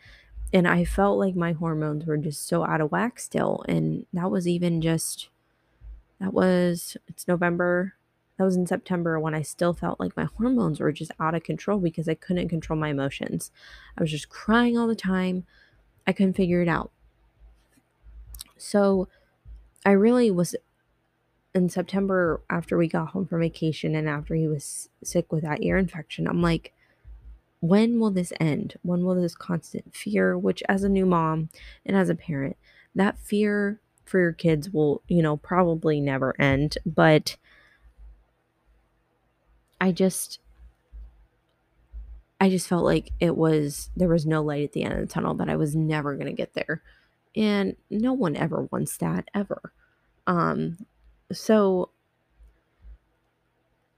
And 0.54 0.68
I 0.68 0.86
felt 0.86 1.18
like 1.18 1.36
my 1.36 1.54
hormones 1.54 2.06
were 2.06 2.18
just 2.18 2.48
so 2.48 2.64
out 2.64 2.80
of 2.80 2.92
whack 2.92 3.20
still. 3.20 3.66
And 3.68 4.06
that 4.14 4.30
was 4.30 4.48
even 4.48 4.82
just, 4.82 5.30
that 6.20 6.32
was, 6.32 6.96
it's 7.08 7.28
November. 7.28 7.96
That 8.44 8.48
was 8.48 8.58
in 8.58 8.68
September 8.68 9.18
when 9.22 9.34
I 9.34 9.42
still 9.42 9.72
felt 9.74 10.02
like 10.02 10.18
my 10.18 10.26
hormones 10.26 10.82
were 10.82 10.92
just 10.92 11.14
out 11.18 11.34
of 11.34 11.44
control 11.44 11.80
because 11.80 12.10
I 12.10 12.14
couldn't 12.14 12.50
control 12.50 12.78
my 12.78 12.90
emotions. 12.90 13.52
I 13.98 14.02
was 14.02 14.12
just 14.12 14.28
crying 14.28 14.78
all 14.78 14.86
the 14.86 14.96
time. 14.96 15.46
I 16.06 16.12
couldn't 16.12 16.34
figure 16.34 16.62
it 16.62 16.68
out. 16.68 16.92
So 18.58 19.08
I 19.86 19.92
really 19.92 20.30
was 20.30 20.58
in 21.56 21.70
September 21.70 22.42
after 22.50 22.78
we 22.78 22.90
got 22.90 23.12
home 23.12 23.28
from 23.28 23.40
vacation 23.40 23.96
and 23.96 24.10
after 24.10 24.36
he 24.36 24.50
was 24.50 24.90
sick 25.02 25.32
with 25.32 25.44
that 25.44 25.64
ear 25.64 25.78
infection. 25.78 26.28
I'm 26.28 26.42
like, 26.42 26.74
when 27.62 27.98
will 27.98 28.12
this 28.12 28.34
end? 28.42 28.76
When 28.82 29.06
will 29.06 29.16
this 29.16 29.36
constant 29.36 29.96
fear, 29.96 30.38
which 30.38 30.62
as 30.68 30.84
a 30.84 30.90
new 30.90 31.06
mom 31.06 31.48
and 31.86 31.96
as 31.96 32.10
a 32.10 32.16
parent, 32.16 32.58
that 32.94 33.18
fear 33.18 33.80
for 34.04 34.20
your 34.20 34.34
kids 34.34 34.70
will, 34.70 35.02
you 35.08 35.22
know, 35.22 35.38
probably 35.38 36.02
never 36.02 36.36
end. 36.42 36.78
But 36.86 37.38
I 39.84 39.92
just, 39.92 40.40
I 42.40 42.50
just 42.50 42.70
felt 42.70 42.86
like 42.86 43.12
it 43.20 43.36
was, 43.36 43.90
there 43.98 44.08
was 44.08 44.26
no 44.26 44.42
light 44.42 44.64
at 44.64 44.72
the 44.72 44.84
end 44.84 44.94
of 44.94 45.02
the 45.02 45.14
tunnel, 45.14 45.34
that 45.34 45.50
I 45.50 45.58
was 45.58 45.76
never 45.76 46.16
going 46.16 46.28
to 46.28 46.32
get 46.32 46.54
there. 46.54 46.82
And 47.36 47.76
no 47.90 48.14
one 48.14 48.38
ever 48.38 48.70
wants 48.72 48.96
that, 49.00 49.28
ever. 49.34 49.74
Um, 50.26 50.86
so 51.34 51.90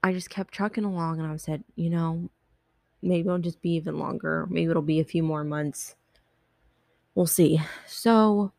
I 0.02 0.12
just 0.12 0.28
kept 0.28 0.52
trucking 0.52 0.82
along 0.82 1.20
and 1.20 1.30
I 1.30 1.36
said, 1.36 1.62
you 1.76 1.88
know, 1.88 2.30
maybe 3.00 3.28
it'll 3.28 3.38
just 3.38 3.62
be 3.62 3.74
even 3.74 4.00
longer. 4.00 4.48
Maybe 4.50 4.68
it'll 4.68 4.82
be 4.82 4.98
a 4.98 5.04
few 5.04 5.22
more 5.22 5.44
months. 5.44 5.94
We'll 7.14 7.26
see. 7.26 7.60
So 7.86 8.50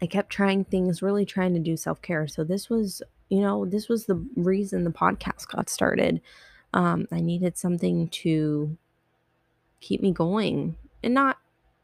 I 0.00 0.06
kept 0.06 0.30
trying 0.30 0.66
things, 0.66 1.02
really 1.02 1.26
trying 1.26 1.52
to 1.54 1.58
do 1.58 1.76
self 1.76 2.00
care. 2.00 2.28
So 2.28 2.44
this 2.44 2.70
was, 2.70 3.02
you 3.34 3.40
know, 3.40 3.66
this 3.66 3.88
was 3.88 4.06
the 4.06 4.24
reason 4.36 4.84
the 4.84 4.90
podcast 4.90 5.48
got 5.48 5.68
started. 5.68 6.20
Um, 6.72 7.08
I 7.10 7.20
needed 7.20 7.56
something 7.56 8.06
to 8.08 8.76
keep 9.80 10.00
me 10.00 10.12
going 10.12 10.76
and 11.02 11.14
not, 11.14 11.38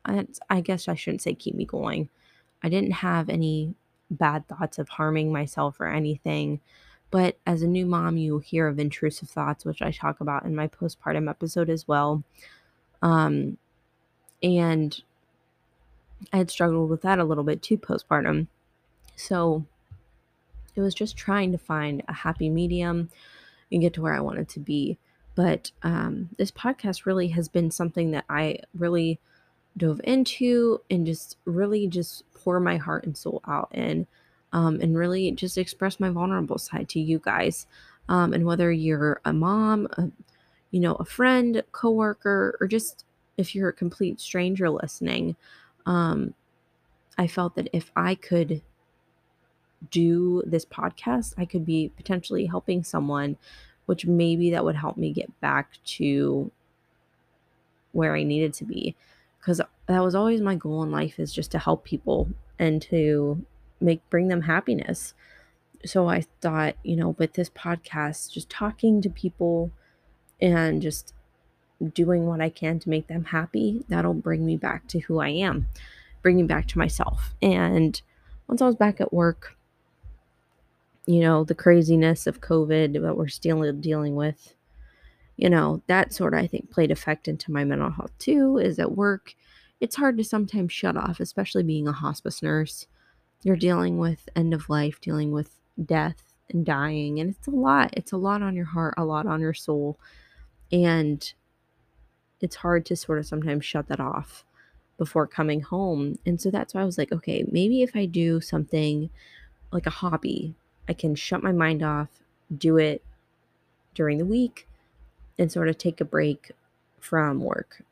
I, 0.04 0.28
I 0.48 0.60
guess 0.60 0.86
I 0.86 0.94
shouldn't 0.94 1.22
say 1.22 1.34
keep 1.34 1.56
me 1.56 1.64
going. 1.64 2.08
I 2.62 2.68
didn't 2.68 2.92
have 2.92 3.28
any 3.28 3.74
bad 4.12 4.46
thoughts 4.46 4.78
of 4.78 4.90
harming 4.90 5.32
myself 5.32 5.80
or 5.80 5.88
anything. 5.88 6.60
But 7.10 7.36
as 7.44 7.62
a 7.62 7.66
new 7.66 7.84
mom, 7.84 8.16
you 8.16 8.38
hear 8.38 8.68
of 8.68 8.78
intrusive 8.78 9.28
thoughts, 9.28 9.64
which 9.64 9.82
I 9.82 9.90
talk 9.90 10.20
about 10.20 10.44
in 10.44 10.54
my 10.54 10.68
postpartum 10.68 11.28
episode 11.28 11.68
as 11.68 11.88
well. 11.88 12.22
Um, 13.02 13.58
and 14.40 15.02
I 16.32 16.36
had 16.36 16.50
struggled 16.50 16.90
with 16.90 17.02
that 17.02 17.18
a 17.18 17.24
little 17.24 17.42
bit 17.42 17.60
too 17.60 17.76
postpartum. 17.76 18.46
So 19.16 19.66
it 20.74 20.80
was 20.80 20.94
just 20.94 21.16
trying 21.16 21.52
to 21.52 21.58
find 21.58 22.02
a 22.08 22.12
happy 22.12 22.48
medium 22.48 23.10
and 23.70 23.80
get 23.80 23.94
to 23.94 24.02
where 24.02 24.14
I 24.14 24.20
wanted 24.20 24.48
to 24.50 24.60
be. 24.60 24.98
But 25.34 25.70
um, 25.82 26.30
this 26.36 26.50
podcast 26.50 27.06
really 27.06 27.28
has 27.28 27.48
been 27.48 27.70
something 27.70 28.10
that 28.10 28.24
I 28.28 28.58
really 28.76 29.20
dove 29.76 30.00
into 30.04 30.80
and 30.90 31.06
just 31.06 31.36
really 31.44 31.86
just 31.86 32.24
pour 32.34 32.60
my 32.60 32.76
heart 32.76 33.04
and 33.04 33.16
soul 33.16 33.40
out 33.46 33.68
in 33.72 34.06
um, 34.52 34.80
and 34.80 34.96
really 34.96 35.30
just 35.32 35.56
express 35.56 36.00
my 36.00 36.10
vulnerable 36.10 36.58
side 36.58 36.88
to 36.90 37.00
you 37.00 37.20
guys. 37.22 37.66
Um, 38.08 38.32
and 38.32 38.44
whether 38.44 38.72
you're 38.72 39.20
a 39.24 39.32
mom, 39.32 39.86
a, 39.92 40.10
you 40.70 40.80
know, 40.80 40.94
a 40.94 41.04
friend, 41.04 41.62
coworker, 41.72 42.56
or 42.60 42.66
just 42.66 43.04
if 43.36 43.54
you're 43.54 43.68
a 43.68 43.72
complete 43.72 44.20
stranger 44.20 44.68
listening, 44.68 45.36
um, 45.86 46.34
I 47.16 47.26
felt 47.26 47.54
that 47.54 47.68
if 47.72 47.90
I 47.94 48.14
could 48.14 48.62
do 49.90 50.42
this 50.46 50.64
podcast, 50.64 51.34
I 51.38 51.44
could 51.44 51.64
be 51.64 51.90
potentially 51.96 52.46
helping 52.46 52.84
someone, 52.84 53.36
which 53.86 54.06
maybe 54.06 54.50
that 54.50 54.64
would 54.64 54.76
help 54.76 54.96
me 54.96 55.12
get 55.12 55.40
back 55.40 55.78
to 55.84 56.50
where 57.92 58.14
I 58.14 58.22
needed 58.22 58.54
to 58.54 58.64
be. 58.64 58.94
Because 59.38 59.60
that 59.86 60.04
was 60.04 60.14
always 60.14 60.40
my 60.40 60.54
goal 60.54 60.82
in 60.82 60.90
life 60.90 61.18
is 61.18 61.32
just 61.32 61.50
to 61.52 61.58
help 61.58 61.84
people 61.84 62.28
and 62.58 62.82
to 62.82 63.44
make 63.80 64.08
bring 64.10 64.28
them 64.28 64.42
happiness. 64.42 65.14
so 65.84 66.08
I 66.08 66.26
thought, 66.42 66.76
you 66.82 66.94
know, 66.94 67.16
with 67.18 67.32
this 67.32 67.48
podcast, 67.48 68.30
just 68.32 68.50
talking 68.50 69.00
to 69.00 69.08
people 69.08 69.70
and 70.40 70.82
just 70.82 71.14
doing 71.94 72.26
what 72.26 72.40
I 72.40 72.50
can 72.50 72.78
to 72.80 72.90
make 72.90 73.06
them 73.06 73.24
happy, 73.24 73.84
that'll 73.88 74.14
bring 74.14 74.44
me 74.44 74.56
back 74.56 74.86
to 74.88 75.00
who 75.00 75.20
I 75.20 75.28
am, 75.28 75.68
bring 76.22 76.36
me 76.36 76.42
back 76.42 76.68
to 76.68 76.78
myself. 76.78 77.34
And 77.40 78.00
once 78.46 78.60
I 78.60 78.66
was 78.66 78.76
back 78.76 79.00
at 79.00 79.12
work, 79.12 79.56
you 81.10 81.18
know, 81.18 81.42
the 81.42 81.56
craziness 81.56 82.28
of 82.28 82.40
COVID 82.40 82.92
that 83.02 83.16
we're 83.16 83.26
still 83.26 83.72
dealing 83.72 84.14
with, 84.14 84.54
you 85.36 85.50
know, 85.50 85.82
that 85.88 86.12
sort 86.12 86.34
of 86.34 86.40
I 86.40 86.46
think 86.46 86.70
played 86.70 86.92
effect 86.92 87.26
into 87.26 87.50
my 87.50 87.64
mental 87.64 87.90
health 87.90 88.16
too. 88.20 88.58
Is 88.58 88.78
at 88.78 88.96
work, 88.96 89.34
it's 89.80 89.96
hard 89.96 90.16
to 90.18 90.24
sometimes 90.24 90.72
shut 90.72 90.96
off, 90.96 91.18
especially 91.18 91.64
being 91.64 91.88
a 91.88 91.92
hospice 91.92 92.44
nurse. 92.44 92.86
You're 93.42 93.56
dealing 93.56 93.98
with 93.98 94.28
end 94.36 94.54
of 94.54 94.70
life, 94.70 95.00
dealing 95.00 95.32
with 95.32 95.50
death 95.84 96.36
and 96.48 96.64
dying, 96.64 97.18
and 97.18 97.30
it's 97.30 97.48
a 97.48 97.50
lot. 97.50 97.90
It's 97.94 98.12
a 98.12 98.16
lot 98.16 98.40
on 98.40 98.54
your 98.54 98.66
heart, 98.66 98.94
a 98.96 99.04
lot 99.04 99.26
on 99.26 99.40
your 99.40 99.54
soul. 99.54 99.98
And 100.70 101.32
it's 102.40 102.56
hard 102.56 102.86
to 102.86 102.94
sort 102.94 103.18
of 103.18 103.26
sometimes 103.26 103.64
shut 103.64 103.88
that 103.88 103.98
off 103.98 104.44
before 104.96 105.26
coming 105.26 105.62
home. 105.62 106.20
And 106.24 106.40
so 106.40 106.52
that's 106.52 106.72
why 106.72 106.82
I 106.82 106.84
was 106.84 106.98
like, 106.98 107.10
okay, 107.10 107.44
maybe 107.50 107.82
if 107.82 107.96
I 107.96 108.06
do 108.06 108.40
something 108.40 109.10
like 109.72 109.86
a 109.86 109.90
hobby, 109.90 110.54
I 110.88 110.92
can 110.92 111.14
shut 111.14 111.42
my 111.42 111.52
mind 111.52 111.82
off, 111.82 112.08
do 112.56 112.76
it 112.76 113.02
during 113.94 114.18
the 114.18 114.24
week, 114.24 114.66
and 115.38 115.50
sort 115.50 115.68
of 115.68 115.78
take 115.78 116.00
a 116.00 116.04
break 116.04 116.52
from 116.98 117.40
work. 117.40 117.82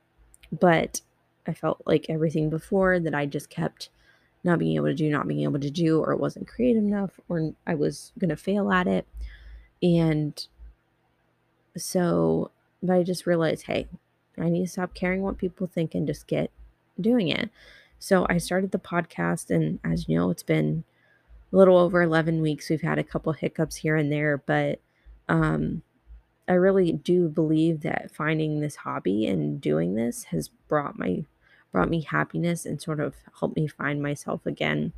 But 0.53 1.01
I 1.47 1.55
felt 1.55 1.83
like 1.87 2.07
everything 2.09 2.51
before 2.51 3.01
that 3.01 3.15
I 3.15 3.27
just 3.27 3.51
kept 3.51 3.89
not 4.45 4.59
being 4.59 4.77
able 4.77 4.87
to 4.87 4.95
do, 4.95 5.11
not 5.11 5.27
being 5.27 5.43
able 5.43 5.61
to 5.61 5.71
do, 5.71 6.01
or 6.01 6.13
it 6.13 6.21
wasn't 6.21 6.49
creative 6.49 6.83
enough, 6.83 7.19
or 7.29 7.55
I 7.67 7.75
was 7.75 8.13
going 8.19 8.29
to 8.31 8.37
fail 8.37 8.71
at 8.71 8.87
it. 8.87 9.07
And 9.83 10.47
so, 11.77 12.51
but 12.83 12.95
I 12.97 13.03
just 13.03 13.27
realized, 13.27 13.65
hey, 13.67 13.87
I 14.39 14.49
need 14.49 14.65
to 14.65 14.71
stop 14.71 14.95
caring 14.95 15.23
what 15.23 15.39
people 15.39 15.67
think 15.67 15.95
and 15.95 16.07
just 16.07 16.27
get 16.27 16.51
doing 17.01 17.29
it. 17.29 17.51
So 17.99 18.27
I 18.29 18.39
started 18.39 18.71
the 18.71 18.79
podcast, 18.79 19.51
and 19.51 19.81
as 19.83 20.09
you 20.09 20.17
know, 20.17 20.31
it's 20.31 20.43
been 20.43 20.85
a 21.53 21.57
little 21.57 21.79
over 21.79 22.03
11 22.03 22.41
weeks. 22.41 22.69
We've 22.69 22.83
had 22.83 22.99
a 22.99 23.05
couple 23.05 23.33
hiccups 23.33 23.77
here 23.77 23.97
and 23.97 24.13
there, 24.13 24.39
but 24.39 24.81
um, 25.29 25.83
I 26.49 26.53
really 26.55 26.93
do 26.93 27.29
believe 27.29 27.83
that 27.83 28.11
finding 28.15 28.61
this 28.61 28.77
hobby 28.77 29.27
and 29.27 29.61
doing 29.61 29.95
this 29.95 30.25
has 30.25 30.49
brought 30.69 30.99
my 30.99 31.25
brought 31.71 31.91
me 31.91 32.01
happiness 32.01 32.65
and 32.65 32.81
sort 32.81 32.99
of 32.99 33.15
helped 33.39 33.57
me 33.57 33.67
find 33.67 34.03
myself 34.03 34.47
again. 34.47 34.93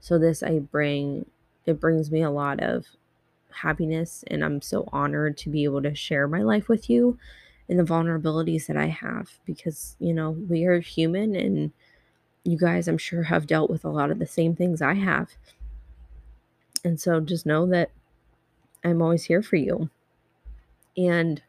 So 0.00 0.18
this 0.18 0.42
I 0.42 0.58
bring 0.58 1.26
it 1.64 1.80
brings 1.80 2.10
me 2.10 2.22
a 2.22 2.30
lot 2.30 2.60
of 2.60 2.86
happiness 3.50 4.24
and 4.26 4.44
I'm 4.44 4.62
so 4.62 4.88
honored 4.92 5.36
to 5.38 5.50
be 5.50 5.64
able 5.64 5.82
to 5.82 5.94
share 5.94 6.26
my 6.26 6.42
life 6.42 6.68
with 6.68 6.88
you 6.90 7.18
and 7.68 7.78
the 7.78 7.84
vulnerabilities 7.84 8.66
that 8.66 8.76
I 8.76 8.86
have 8.86 9.38
because, 9.44 9.96
you 9.98 10.14
know, 10.14 10.30
we 10.30 10.64
are 10.64 10.80
human 10.80 11.36
and 11.36 11.72
you 12.48 12.56
guys, 12.56 12.88
I'm 12.88 12.98
sure, 12.98 13.24
have 13.24 13.46
dealt 13.46 13.68
with 13.68 13.84
a 13.84 13.90
lot 13.90 14.10
of 14.10 14.18
the 14.18 14.26
same 14.26 14.56
things 14.56 14.80
I 14.80 14.94
have. 14.94 15.28
And 16.82 16.98
so 16.98 17.20
just 17.20 17.44
know 17.44 17.66
that 17.66 17.90
I'm 18.82 19.02
always 19.02 19.24
here 19.24 19.42
for 19.42 19.56
you. 19.56 19.90
And 20.96 21.42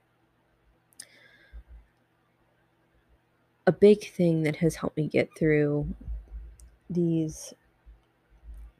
a 3.65 3.71
big 3.71 4.11
thing 4.11 4.43
that 4.43 4.57
has 4.57 4.75
helped 4.75 4.97
me 4.97 5.07
get 5.07 5.29
through 5.37 5.87
these 6.89 7.53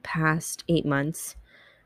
past 0.03 0.65
eight 0.67 0.85
months, 0.85 1.37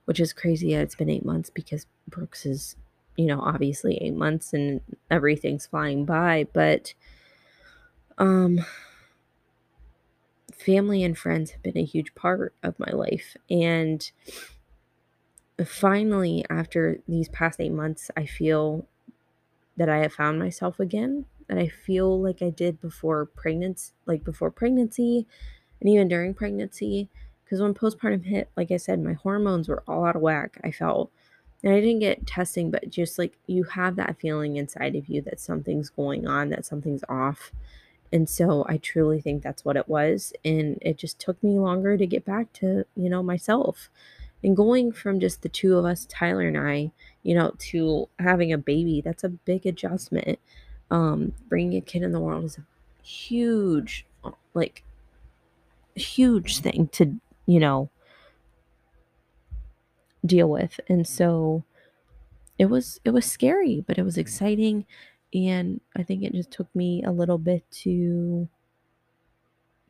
which 0.06 0.20
is 0.20 0.34
crazy. 0.34 0.70
Yeah, 0.70 0.80
it's 0.80 0.96
been 0.96 1.12
eight 1.12 1.26
months 1.26 1.52
because 1.52 1.86
Brooks 2.08 2.46
is, 2.46 2.76
you 3.18 3.28
know, 3.28 3.40
obviously 3.40 3.98
eight 4.02 4.16
months 4.16 4.52
and 4.54 4.82
everything's 5.12 5.68
flying 5.68 6.06
by, 6.06 6.48
but 6.54 6.96
um 8.18 8.64
family 10.66 11.04
and 11.04 11.18
friends 11.18 11.52
have 11.52 11.64
been 11.64 11.78
a 11.78 11.86
huge 11.86 12.16
part 12.16 12.54
of 12.64 12.80
my 12.80 12.92
life. 12.92 13.36
And 13.50 14.10
finally, 15.66 16.46
after 16.50 17.00
these 17.08 17.30
past 17.30 17.60
eight 17.60 17.72
months, 17.72 18.10
I 18.16 18.26
feel 18.26 18.86
that 19.78 19.90
I 19.90 20.00
have 20.00 20.14
found 20.14 20.40
myself 20.40 20.80
again. 20.80 21.26
That 21.50 21.58
I 21.58 21.68
feel 21.68 22.22
like 22.22 22.42
I 22.42 22.50
did 22.50 22.80
before 22.80 23.26
pregnancy, 23.26 23.92
like 24.06 24.24
before 24.24 24.50
pregnancy 24.50 25.28
and 25.82 25.90
even 25.90 26.08
during 26.08 26.34
pregnancy. 26.34 27.10
Because 27.44 27.62
when 27.62 27.74
postpartum 27.74 28.24
hit, 28.24 28.50
like 28.56 28.72
I 28.72 28.78
said, 28.78 29.04
my 29.04 29.14
hormones 29.14 29.68
were 29.68 29.84
all 29.88 30.06
out 30.06 30.16
of 30.16 30.22
whack. 30.22 30.60
I 30.64 30.72
felt, 30.72 31.12
and 31.64 31.74
I 31.74 31.82
didn't 31.82 32.00
get 32.00 32.26
testing, 32.26 32.72
but 32.72 32.90
just 32.90 33.20
like 33.20 33.38
you 33.46 33.64
have 33.66 33.98
that 33.98 34.18
feeling 34.20 34.56
inside 34.56 34.96
of 34.96 35.10
you 35.10 35.22
that 35.24 35.40
something's 35.40 35.90
going 35.90 36.26
on, 36.26 36.50
that 36.50 36.66
something's 36.66 37.04
off. 37.10 37.52
And 38.14 38.30
so 38.30 38.64
I 38.70 38.78
truly 38.78 39.20
think 39.20 39.42
that's 39.42 39.66
what 39.66 39.76
it 39.76 39.90
was. 39.90 40.34
And 40.46 40.78
it 40.82 40.98
just 40.98 41.20
took 41.20 41.44
me 41.44 41.58
longer 41.58 41.98
to 41.98 42.06
get 42.06 42.24
back 42.24 42.54
to, 42.54 42.86
you 42.96 43.10
know, 43.10 43.24
myself. 43.24 43.90
And 44.44 44.56
going 44.56 44.92
from 44.92 45.20
just 45.20 45.42
the 45.42 45.50
two 45.50 45.78
of 45.78 45.86
us, 45.86 46.06
Tyler 46.08 46.42
and 46.42 46.58
I, 46.58 46.92
you 47.24 47.34
know, 47.34 47.56
to 47.58 48.08
having 48.20 48.54
a 48.54 48.58
baby, 48.58 49.02
that's 49.02 49.24
a 49.24 49.30
big 49.30 49.66
adjustment. 49.66 50.38
Um, 50.92 51.34
bringing 51.50 51.78
a 51.78 51.82
kid 51.82 52.04
in 52.04 52.12
the 52.12 52.20
world 52.20 52.46
is 52.46 52.60
a 52.60 52.66
huge, 53.02 54.06
like, 54.54 54.84
huge 55.96 56.60
thing 56.60 56.90
to, 56.90 57.16
you 57.48 57.60
know, 57.60 57.90
deal 60.24 60.50
with. 60.50 60.80
And 60.88 61.08
so 61.08 61.64
it 62.60 62.66
was 62.68 63.00
it 63.04 63.10
was 63.10 63.26
scary, 63.26 63.84
but 63.88 63.98
it 63.98 64.04
was 64.04 64.18
exciting 64.18 64.86
and 65.34 65.82
I 65.96 66.04
think 66.04 66.24
it 66.24 66.34
just 66.34 66.52
took 66.52 66.74
me 66.76 67.04
a 67.04 67.12
little 67.12 67.38
bit 67.38 67.70
to 67.84 68.48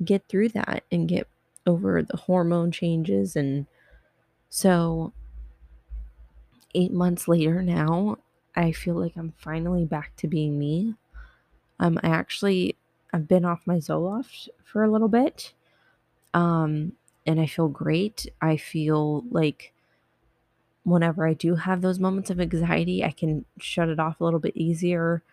get 0.04 0.28
through 0.28 0.50
that 0.50 0.84
and 0.92 1.08
get 1.08 1.28
over 1.66 2.02
the 2.02 2.18
hormone 2.18 2.72
changes. 2.72 3.36
And 3.36 3.68
so, 4.50 5.14
eight 6.76 6.92
months 6.92 7.28
later 7.28 7.62
now, 7.62 8.18
I 8.56 8.72
feel 8.72 8.96
like 8.96 9.14
I'm 9.16 9.34
finally 9.38 9.86
back 9.86 10.16
to 10.18 10.28
being 10.28 10.58
me. 10.58 10.96
Um, 11.80 12.00
I 12.04 12.10
actually 12.10 12.78
I've 13.14 13.28
been 13.28 13.46
off 13.46 13.62
my 13.66 13.78
Zoloft 13.78 14.50
for 14.64 14.84
a 14.84 14.92
little 14.92 15.08
bit, 15.08 15.54
um, 16.34 16.94
and 17.26 17.40
I 17.40 17.46
feel 17.48 17.68
great. 17.68 18.28
I 18.42 18.58
feel 18.58 19.24
like 19.32 19.74
whenever 20.84 21.28
I 21.28 21.34
do 21.34 21.56
have 21.56 21.82
those 21.82 22.00
moments 22.00 22.30
of 22.30 22.40
anxiety, 22.40 23.04
I 23.04 23.12
can 23.12 23.46
shut 23.60 23.90
it 23.90 24.00
off 24.00 24.20
a 24.20 24.24
little 24.24 24.40
bit 24.40 24.56
easier 24.58 25.24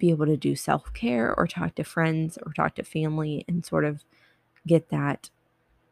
be 0.00 0.10
able 0.10 0.26
to 0.26 0.36
do 0.36 0.56
self 0.56 0.92
care 0.92 1.32
or 1.36 1.46
talk 1.46 1.76
to 1.76 1.84
friends 1.84 2.38
or 2.44 2.52
talk 2.52 2.74
to 2.74 2.82
family 2.82 3.44
and 3.46 3.64
sort 3.64 3.84
of 3.84 4.02
get 4.66 4.88
that 4.88 5.30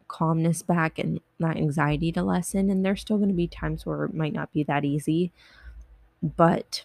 calmness 0.08 0.62
back 0.62 0.98
and 0.98 1.20
that 1.38 1.56
anxiety 1.56 2.10
to 2.10 2.22
lessen. 2.22 2.70
And 2.70 2.84
there's 2.84 3.02
still 3.02 3.18
going 3.18 3.28
to 3.28 3.34
be 3.34 3.46
times 3.46 3.86
where 3.86 4.04
it 4.04 4.14
might 4.14 4.32
not 4.32 4.52
be 4.52 4.64
that 4.64 4.84
easy, 4.84 5.30
but 6.22 6.84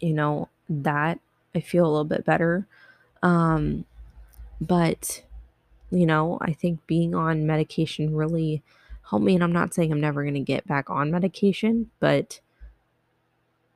you 0.00 0.12
know, 0.12 0.48
that 0.68 1.20
I 1.54 1.60
feel 1.60 1.84
a 1.84 1.90
little 1.90 2.04
bit 2.04 2.24
better. 2.24 2.66
Um, 3.22 3.84
but 4.60 5.22
you 5.90 6.06
know, 6.06 6.38
I 6.40 6.54
think 6.54 6.84
being 6.86 7.14
on 7.14 7.46
medication 7.46 8.16
really 8.16 8.62
helped 9.08 9.24
me. 9.24 9.34
And 9.34 9.44
I'm 9.44 9.52
not 9.52 9.74
saying 9.74 9.92
I'm 9.92 10.00
never 10.00 10.22
going 10.22 10.34
to 10.34 10.40
get 10.40 10.66
back 10.66 10.88
on 10.88 11.10
medication, 11.10 11.90
but 12.00 12.40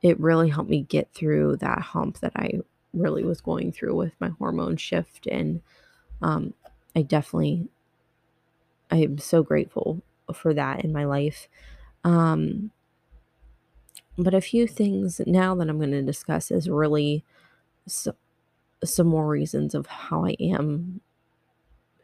it 0.01 0.19
really 0.19 0.49
helped 0.49 0.69
me 0.69 0.81
get 0.81 1.11
through 1.13 1.57
that 1.57 1.79
hump 1.79 2.19
that 2.19 2.33
I 2.35 2.59
really 2.93 3.23
was 3.23 3.41
going 3.41 3.71
through 3.71 3.95
with 3.95 4.13
my 4.19 4.29
hormone 4.29 4.77
shift. 4.77 5.27
And 5.27 5.61
um, 6.21 6.53
I 6.95 7.01
definitely, 7.01 7.67
I 8.91 8.97
am 8.97 9.17
so 9.17 9.43
grateful 9.43 10.01
for 10.33 10.53
that 10.53 10.83
in 10.83 10.93
my 10.93 11.05
life. 11.05 11.47
Um, 12.03 12.71
but 14.17 14.33
a 14.33 14.41
few 14.41 14.67
things 14.67 15.21
now 15.25 15.55
that 15.55 15.69
I'm 15.69 15.77
going 15.77 15.91
to 15.91 16.01
discuss 16.01 16.51
is 16.51 16.69
really 16.69 17.23
so, 17.87 18.13
some 18.83 19.07
more 19.07 19.27
reasons 19.27 19.73
of 19.73 19.87
how 19.87 20.25
I 20.25 20.35
am 20.39 21.01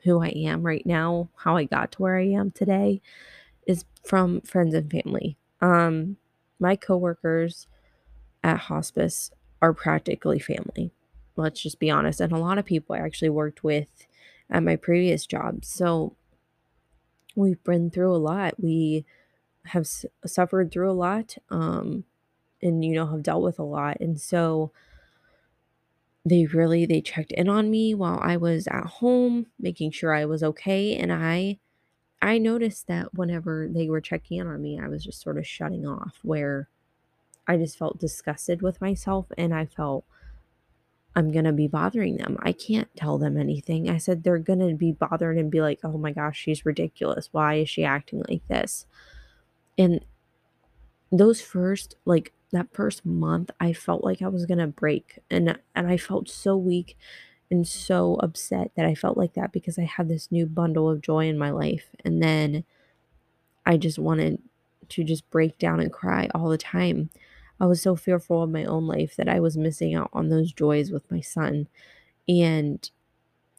who 0.03 0.21
I 0.21 0.29
am 0.29 0.63
right 0.63 0.85
now, 0.85 1.29
how 1.35 1.55
I 1.55 1.63
got 1.63 1.93
to 1.93 2.01
where 2.01 2.17
I 2.17 2.27
am 2.27 2.51
today 2.51 3.01
is 3.65 3.85
from 4.03 4.41
friends 4.41 4.73
and 4.73 4.91
family. 4.91 5.37
Um, 5.61 6.17
my 6.59 6.75
coworkers 6.75 7.67
at 8.43 8.57
hospice 8.57 9.31
are 9.61 9.73
practically 9.73 10.39
family. 10.39 10.91
Let's 11.35 11.61
just 11.61 11.79
be 11.79 11.89
honest. 11.89 12.19
And 12.19 12.33
a 12.33 12.37
lot 12.37 12.57
of 12.57 12.65
people 12.65 12.95
I 12.95 12.99
actually 12.99 13.29
worked 13.29 13.63
with 13.63 14.05
at 14.49 14.63
my 14.63 14.75
previous 14.75 15.25
job. 15.25 15.65
So 15.65 16.15
we've 17.35 17.63
been 17.63 17.89
through 17.89 18.15
a 18.15 18.17
lot. 18.17 18.55
We 18.61 19.05
have 19.65 19.87
suffered 20.25 20.71
through 20.71 20.91
a 20.91 20.93
lot 20.93 21.37
um, 21.49 22.03
and, 22.61 22.83
you 22.83 22.93
know, 22.93 23.07
have 23.07 23.23
dealt 23.23 23.43
with 23.43 23.57
a 23.57 23.63
lot. 23.63 23.97
And 23.99 24.19
so 24.19 24.71
they 26.25 26.45
really 26.45 26.85
they 26.85 27.01
checked 27.01 27.31
in 27.33 27.49
on 27.49 27.69
me 27.69 27.93
while 27.93 28.19
I 28.21 28.37
was 28.37 28.67
at 28.67 28.85
home, 28.85 29.47
making 29.59 29.91
sure 29.91 30.13
I 30.13 30.25
was 30.25 30.43
okay. 30.43 30.95
And 30.95 31.11
I 31.11 31.59
I 32.21 32.37
noticed 32.37 32.87
that 32.87 33.13
whenever 33.13 33.67
they 33.69 33.89
were 33.89 33.99
checking 33.99 34.37
in 34.37 34.47
on 34.47 34.61
me, 34.61 34.79
I 34.79 34.87
was 34.87 35.03
just 35.03 35.21
sort 35.21 35.37
of 35.37 35.45
shutting 35.45 35.85
off, 35.85 36.19
where 36.21 36.69
I 37.47 37.57
just 37.57 37.77
felt 37.77 37.99
disgusted 37.99 38.61
with 38.61 38.81
myself 38.81 39.27
and 39.37 39.53
I 39.53 39.65
felt 39.65 40.05
I'm 41.15 41.31
going 41.31 41.45
to 41.45 41.53
be 41.53 41.67
bothering 41.67 42.17
them. 42.17 42.37
I 42.41 42.53
can't 42.53 42.89
tell 42.95 43.17
them 43.17 43.37
anything. 43.37 43.89
I 43.89 43.97
said 43.97 44.23
they're 44.23 44.39
going 44.39 44.67
to 44.67 44.73
be 44.73 44.91
bothered 44.91 45.37
and 45.37 45.51
be 45.51 45.61
like, 45.61 45.79
oh 45.83 45.97
my 45.97 46.11
gosh, 46.11 46.39
she's 46.39 46.65
ridiculous. 46.65 47.29
Why 47.31 47.55
is 47.55 47.69
she 47.69 47.83
acting 47.83 48.23
like 48.27 48.47
this? 48.47 48.87
And 49.77 50.03
those 51.11 51.39
first, 51.41 51.95
like 52.05 52.33
that 52.51 52.73
first 52.73 53.05
month, 53.05 53.51
I 53.59 53.73
felt 53.73 54.03
like 54.03 54.21
I 54.21 54.27
was 54.27 54.45
going 54.45 54.57
to 54.57 54.67
break 54.67 55.19
and, 55.29 55.59
and 55.75 55.87
I 55.87 55.97
felt 55.97 56.29
so 56.29 56.57
weak 56.57 56.97
and 57.51 57.67
so 57.67 58.15
upset 58.15 58.71
that 58.75 58.85
I 58.85 58.95
felt 58.95 59.17
like 59.17 59.33
that 59.33 59.51
because 59.51 59.77
I 59.77 59.83
had 59.83 60.07
this 60.07 60.31
new 60.31 60.47
bundle 60.47 60.89
of 60.89 61.01
joy 61.01 61.27
in 61.27 61.37
my 61.37 61.51
life. 61.51 61.89
And 62.03 62.23
then 62.23 62.63
I 63.65 63.77
just 63.77 63.99
wanted 63.99 64.41
to 64.89 65.03
just 65.03 65.29
break 65.29 65.59
down 65.59 65.79
and 65.79 65.93
cry 65.93 66.29
all 66.33 66.49
the 66.49 66.57
time. 66.57 67.11
I 67.59 67.65
was 67.65 67.81
so 67.81 67.95
fearful 67.95 68.43
of 68.43 68.49
my 68.49 68.65
own 68.65 68.87
life 68.87 69.15
that 69.15 69.29
I 69.29 69.39
was 69.39 69.57
missing 69.57 69.93
out 69.95 70.09
on 70.13 70.29
those 70.29 70.51
joys 70.51 70.91
with 70.91 71.09
my 71.11 71.21
son. 71.21 71.67
And 72.27 72.89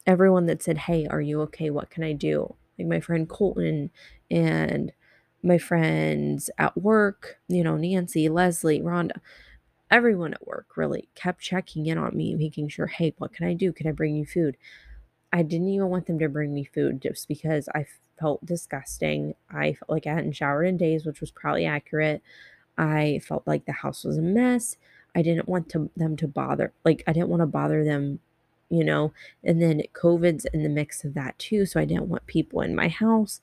everyone 0.05 0.45
that 0.47 0.63
said, 0.63 0.79
Hey, 0.79 1.07
are 1.07 1.21
you 1.21 1.41
okay? 1.43 1.69
What 1.69 1.89
can 1.89 2.03
I 2.03 2.13
do? 2.13 2.55
Like 2.77 2.87
my 2.87 2.99
friend 2.99 3.27
Colton 3.27 3.91
and 4.29 4.91
my 5.43 5.57
friends 5.57 6.49
at 6.57 6.77
work, 6.77 7.39
you 7.47 7.63
know, 7.63 7.77
Nancy, 7.77 8.29
Leslie, 8.29 8.81
Rhonda, 8.81 9.19
everyone 9.91 10.33
at 10.33 10.47
work 10.47 10.77
really 10.77 11.07
kept 11.15 11.41
checking 11.41 11.85
in 11.85 11.97
on 11.97 12.15
me, 12.15 12.35
making 12.35 12.69
sure, 12.69 12.87
Hey, 12.87 13.13
what 13.17 13.33
can 13.33 13.47
I 13.47 13.53
do? 13.53 13.71
Can 13.71 13.87
I 13.87 13.91
bring 13.91 14.15
you 14.15 14.25
food? 14.25 14.57
I 15.31 15.43
didn't 15.43 15.69
even 15.69 15.89
want 15.89 16.07
them 16.07 16.19
to 16.19 16.29
bring 16.29 16.53
me 16.53 16.63
food 16.63 17.01
just 17.01 17.27
because 17.27 17.67
I 17.75 17.85
felt 18.19 18.45
disgusting. 18.45 19.35
I 19.49 19.73
felt 19.73 19.89
like 19.89 20.07
I 20.07 20.13
hadn't 20.13 20.33
showered 20.33 20.65
in 20.65 20.77
days, 20.77 21.05
which 21.05 21.21
was 21.21 21.31
probably 21.31 21.65
accurate. 21.65 22.21
I 22.77 23.21
felt 23.25 23.47
like 23.47 23.65
the 23.65 23.71
house 23.71 24.03
was 24.03 24.17
a 24.17 24.21
mess. 24.21 24.77
I 25.15 25.21
didn't 25.21 25.47
want 25.47 25.69
to, 25.69 25.89
them 25.95 26.17
to 26.17 26.27
bother, 26.27 26.73
like, 26.83 27.03
I 27.07 27.13
didn't 27.13 27.29
want 27.29 27.41
to 27.41 27.47
bother 27.47 27.83
them, 27.83 28.19
you 28.69 28.83
know. 28.83 29.13
And 29.43 29.61
then 29.61 29.81
COVID's 29.93 30.45
in 30.53 30.63
the 30.63 30.69
mix 30.69 31.05
of 31.05 31.13
that 31.13 31.39
too. 31.39 31.65
So 31.65 31.79
I 31.79 31.85
didn't 31.85 32.09
want 32.09 32.27
people 32.27 32.61
in 32.61 32.75
my 32.75 32.89
house. 32.89 33.39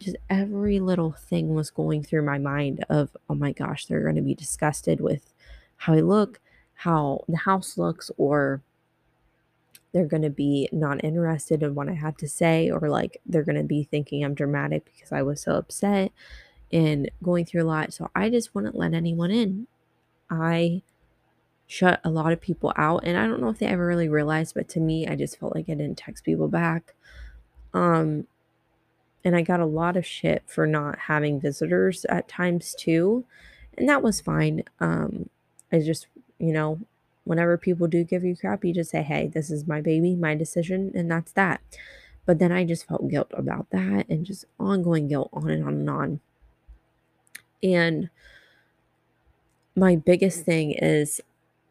Just 0.00 0.16
every 0.28 0.80
little 0.80 1.12
thing 1.12 1.54
was 1.54 1.70
going 1.70 2.02
through 2.02 2.22
my 2.22 2.38
mind 2.38 2.84
of, 2.88 3.16
oh 3.30 3.34
my 3.34 3.52
gosh, 3.52 3.86
they're 3.86 4.02
going 4.02 4.16
to 4.16 4.22
be 4.22 4.34
disgusted 4.34 5.00
with 5.00 5.32
how 5.76 5.94
I 5.94 6.00
look, 6.00 6.40
how 6.74 7.24
the 7.28 7.36
house 7.36 7.78
looks, 7.78 8.10
or 8.16 8.62
they're 9.92 10.06
going 10.06 10.22
to 10.22 10.30
be 10.30 10.68
not 10.70 11.02
interested 11.02 11.62
in 11.62 11.74
what 11.74 11.88
I 11.88 11.94
have 11.94 12.16
to 12.18 12.28
say, 12.28 12.70
or 12.70 12.88
like 12.88 13.20
they're 13.26 13.44
going 13.44 13.56
to 13.56 13.64
be 13.64 13.84
thinking 13.84 14.24
I'm 14.24 14.34
dramatic 14.34 14.84
because 14.84 15.12
I 15.12 15.22
was 15.22 15.40
so 15.40 15.52
upset 15.54 16.12
and 16.72 17.10
going 17.22 17.44
through 17.44 17.62
a 17.62 17.64
lot. 17.64 17.92
So 17.92 18.10
I 18.14 18.28
just 18.28 18.54
wouldn't 18.54 18.76
let 18.76 18.94
anyone 18.94 19.30
in. 19.30 19.66
I 20.30 20.82
shut 21.66 22.00
a 22.02 22.10
lot 22.10 22.32
of 22.32 22.40
people 22.40 22.72
out, 22.76 23.02
and 23.04 23.16
I 23.16 23.26
don't 23.26 23.40
know 23.40 23.50
if 23.50 23.58
they 23.58 23.66
ever 23.66 23.86
really 23.86 24.08
realized, 24.08 24.54
but 24.54 24.68
to 24.70 24.80
me, 24.80 25.06
I 25.06 25.14
just 25.14 25.38
felt 25.38 25.54
like 25.54 25.66
I 25.68 25.74
didn't 25.74 25.98
text 25.98 26.24
people 26.24 26.48
back. 26.48 26.94
Um, 27.74 28.26
and 29.24 29.36
I 29.36 29.42
got 29.42 29.60
a 29.60 29.66
lot 29.66 29.96
of 29.96 30.06
shit 30.06 30.42
for 30.46 30.66
not 30.66 30.98
having 31.00 31.40
visitors 31.40 32.06
at 32.06 32.28
times 32.28 32.74
too, 32.74 33.24
and 33.76 33.88
that 33.88 34.02
was 34.02 34.20
fine. 34.20 34.64
Um, 34.80 35.28
I 35.70 35.80
just, 35.80 36.06
you 36.38 36.52
know, 36.52 36.80
whenever 37.24 37.58
people 37.58 37.86
do 37.86 38.02
give 38.04 38.24
you 38.24 38.34
crap, 38.34 38.64
you 38.64 38.72
just 38.72 38.90
say, 38.90 39.02
hey, 39.02 39.26
this 39.26 39.50
is 39.50 39.66
my 39.66 39.82
baby, 39.82 40.14
my 40.14 40.34
decision, 40.34 40.90
and 40.94 41.10
that's 41.10 41.32
that. 41.32 41.60
But 42.24 42.38
then 42.38 42.52
I 42.52 42.64
just 42.64 42.88
felt 42.88 43.08
guilt 43.08 43.30
about 43.32 43.68
that 43.70 44.06
and 44.08 44.24
just 44.24 44.46
ongoing 44.58 45.08
guilt 45.08 45.28
on 45.32 45.50
and 45.50 45.64
on 45.64 45.74
and 45.74 45.90
on. 45.90 46.20
And 47.62 48.10
my 49.74 49.96
biggest 49.96 50.44
thing 50.44 50.72
is 50.72 51.20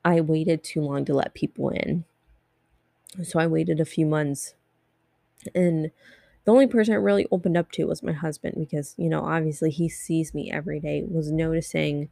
I 0.03 0.21
waited 0.21 0.63
too 0.63 0.81
long 0.81 1.05
to 1.05 1.13
let 1.13 1.33
people 1.33 1.69
in. 1.69 2.05
So 3.23 3.39
I 3.39 3.47
waited 3.47 3.79
a 3.79 3.85
few 3.85 4.05
months. 4.05 4.53
And 5.53 5.91
the 6.45 6.51
only 6.51 6.67
person 6.67 6.93
I 6.93 6.97
really 6.97 7.27
opened 7.31 7.57
up 7.57 7.71
to 7.73 7.85
was 7.85 8.03
my 8.03 8.13
husband 8.13 8.55
because, 8.57 8.95
you 8.97 9.09
know, 9.09 9.21
obviously 9.21 9.69
he 9.69 9.89
sees 9.89 10.33
me 10.33 10.51
every 10.51 10.79
day, 10.79 11.03
was 11.07 11.31
noticing 11.31 12.09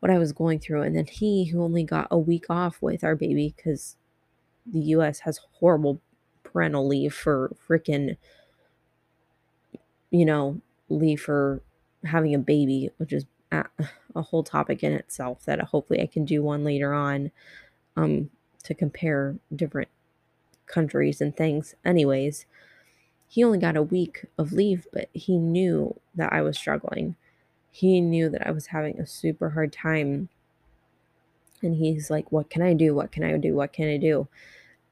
what 0.00 0.10
I 0.10 0.18
was 0.18 0.32
going 0.32 0.60
through. 0.60 0.82
And 0.82 0.96
then 0.96 1.06
he, 1.06 1.46
who 1.46 1.62
only 1.62 1.84
got 1.84 2.08
a 2.10 2.18
week 2.18 2.46
off 2.48 2.80
with 2.80 3.04
our 3.04 3.16
baby 3.16 3.54
because 3.56 3.96
the 4.66 4.80
US 4.80 5.20
has 5.20 5.40
horrible 5.58 6.00
parental 6.42 6.86
leave 6.86 7.14
for 7.14 7.54
freaking, 7.68 8.16
you 10.10 10.24
know, 10.24 10.60
leave 10.88 11.20
for 11.20 11.60
having 12.06 12.34
a 12.34 12.38
baby, 12.38 12.90
which 12.98 13.12
is 13.12 13.26
a, 13.52 13.64
a 14.14 14.22
whole 14.22 14.42
topic 14.42 14.82
in 14.82 14.92
itself 14.92 15.44
that 15.44 15.60
hopefully 15.60 16.00
I 16.00 16.06
can 16.06 16.24
do 16.24 16.42
one 16.42 16.64
later 16.64 16.92
on 16.92 17.30
um, 17.96 18.30
to 18.64 18.74
compare 18.74 19.36
different 19.54 19.88
countries 20.66 21.20
and 21.20 21.36
things. 21.36 21.74
Anyways, 21.84 22.46
he 23.28 23.44
only 23.44 23.58
got 23.58 23.76
a 23.76 23.82
week 23.82 24.26
of 24.38 24.52
leave, 24.52 24.86
but 24.92 25.08
he 25.12 25.38
knew 25.38 25.98
that 26.14 26.32
I 26.32 26.42
was 26.42 26.56
struggling. 26.56 27.16
He 27.70 28.00
knew 28.00 28.28
that 28.30 28.46
I 28.46 28.50
was 28.50 28.66
having 28.66 28.98
a 28.98 29.06
super 29.06 29.50
hard 29.50 29.72
time. 29.72 30.28
And 31.62 31.76
he's 31.76 32.10
like, 32.10 32.30
What 32.30 32.50
can 32.50 32.62
I 32.62 32.74
do? 32.74 32.94
What 32.94 33.12
can 33.12 33.24
I 33.24 33.36
do? 33.36 33.54
What 33.54 33.72
can 33.72 33.88
I 33.88 33.96
do? 33.96 34.28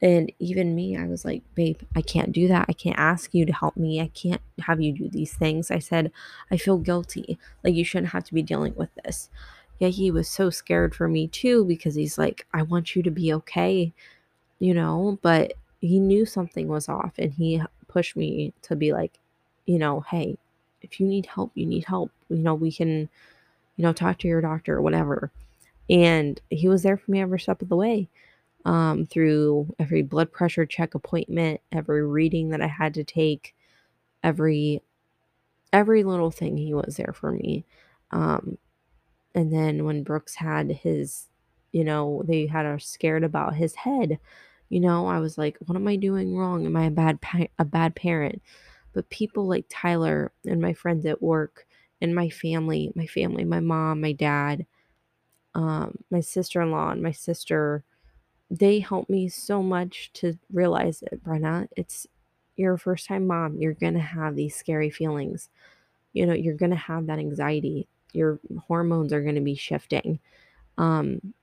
And 0.03 0.31
even 0.39 0.75
me, 0.75 0.97
I 0.97 1.07
was 1.07 1.25
like, 1.25 1.43
babe, 1.55 1.81
I 1.95 2.03
can't 2.03 2.33
do 2.33 2.49
that. 2.49 2.67
I 2.69 2.73
can't 2.73 2.99
ask 2.99 3.33
you 3.33 3.47
to 3.47 3.53
help 3.53 3.77
me. 3.77 4.01
I 4.01 4.09
can't 4.09 4.43
have 4.61 4.81
you 4.81 4.93
do 4.93 5.09
these 5.09 5.35
things. 5.35 5.71
I 5.71 5.79
said, 5.79 6.13
I 6.51 6.57
feel 6.57 6.79
guilty. 6.79 7.39
Like, 7.63 7.75
you 7.75 7.85
shouldn't 7.85 8.13
have 8.13 8.25
to 8.25 8.35
be 8.35 8.43
dealing 8.43 8.75
with 8.75 8.91
this. 9.03 9.31
Yeah, 9.79 9.89
he 9.89 10.11
was 10.11 10.29
so 10.29 10.51
scared 10.51 10.95
for 10.95 11.09
me 11.09 11.29
too 11.29 11.65
because 11.65 11.95
he's 11.95 12.19
like, 12.19 12.47
I 12.53 12.63
want 12.63 12.95
you 12.95 13.03
to 13.03 13.11
be 13.11 13.33
okay, 13.35 13.93
you 14.59 14.75
know, 14.75 15.19
but 15.23 15.55
he 15.81 15.99
knew 15.99 16.27
something 16.27 16.69
was 16.69 16.89
off 16.89 17.15
and 17.19 17.33
he 17.33 17.63
pushed 17.89 18.17
me 18.17 18.53
to 18.63 18.77
be 18.77 18.93
like, 18.93 19.19
you 19.67 19.79
know, 19.79 20.01
hey, 20.01 20.37
if 20.83 21.01
you 21.01 21.07
need 21.07 21.27
help, 21.27 21.51
you 21.55 21.67
need 21.67 21.85
help. 21.85 22.13
You 22.29 22.39
know, 22.39 22.55
we 22.55 22.71
can, 22.71 23.09
you 23.77 23.83
know, 23.83 23.93
talk 23.93 24.19
to 24.19 24.29
your 24.29 24.41
doctor 24.41 24.77
or 24.77 24.83
whatever. 24.83 25.31
And 25.91 26.41
he 26.51 26.69
was 26.69 26.83
there 26.83 26.97
for 26.97 27.11
me 27.11 27.21
every 27.21 27.41
step 27.41 27.63
of 27.63 27.69
the 27.69 27.77
way 27.77 28.09
um, 28.65 29.07
through 29.07 29.75
every 29.79 30.03
blood 30.03 30.33
pressure 30.33 30.67
check 30.67 30.95
appointment, 30.95 31.61
every 31.73 32.07
reading 32.07 32.51
that 32.51 32.63
I 32.63 32.67
had 32.67 32.95
to 32.95 33.05
take, 33.05 33.55
every 34.23 34.83
every 35.73 36.05
little 36.05 36.31
thing 36.31 36.57
he 36.57 36.73
was 36.73 36.97
there 36.97 37.13
for 37.13 37.33
me. 37.33 37.65
Um, 38.13 38.59
and 39.35 39.53
then 39.53 39.85
when 39.85 40.05
Brooks 40.05 40.37
had 40.37 40.71
his, 40.71 41.29
you 41.73 41.85
know, 41.85 42.23
they 42.27 42.47
had 42.47 42.67
us 42.67 42.87
scared 42.87 43.25
about 43.25 43.57
his 43.57 43.75
head. 43.75 44.19
You 44.69 44.81
know, 44.81 45.07
I 45.07 45.19
was 45.19 45.37
like, 45.37 45.59
what 45.67 45.77
am 45.77 45.89
I 45.89 45.97
doing 45.97 46.37
wrong? 46.37 46.65
Am 46.67 46.77
I 46.77 46.87
a 46.87 46.91
bad 46.91 47.21
pa- 47.21 47.49
a 47.59 47.65
bad 47.65 47.97
parent? 47.97 48.41
But 48.93 49.11
people 49.11 49.47
like 49.47 49.67
Tyler 49.69 50.33
and 50.47 50.61
my 50.61 50.73
friends 50.73 51.05
at 51.07 51.23
work 51.23 51.67
and 52.01 52.15
my 52.15 52.29
family, 52.31 52.93
my 52.95 53.07
family, 53.07 53.45
my 53.45 53.61
mom, 53.61 54.01
my 54.01 54.13
dad, 54.13 54.67
um, 55.55 55.97
my 56.11 56.21
sister-in-law 56.21 56.91
and 56.91 57.03
my 57.03 57.13
sister, 57.13 57.85
they 58.51 58.79
helped 58.79 59.11
me 59.11 59.29
so 59.29 59.63
much 59.63 60.11
to 60.15 60.39
realize 60.53 61.03
it, 61.03 61.25
Brenna. 61.25 61.69
It's 61.77 62.07
your 62.57 62.77
first 62.77 63.07
time 63.07 63.27
mom. 63.27 63.57
You're 63.57 63.75
going 63.75 63.95
to 63.95 64.01
have 64.01 64.37
these 64.37 64.55
scary 64.55 64.91
feelings. 64.91 65.49
You 66.13 66.27
know, 66.27 66.35
you're 66.35 66.55
going 66.55 66.71
to 66.71 66.77
have 66.77 67.07
that 67.07 67.19
anxiety. 67.19 67.89
Your 68.13 68.39
hormones 68.69 69.13
are 69.13 69.23
going 69.23 69.35
to 69.35 69.41
be 69.41 69.57
shifting. 69.57 70.21
Um, 70.79 71.35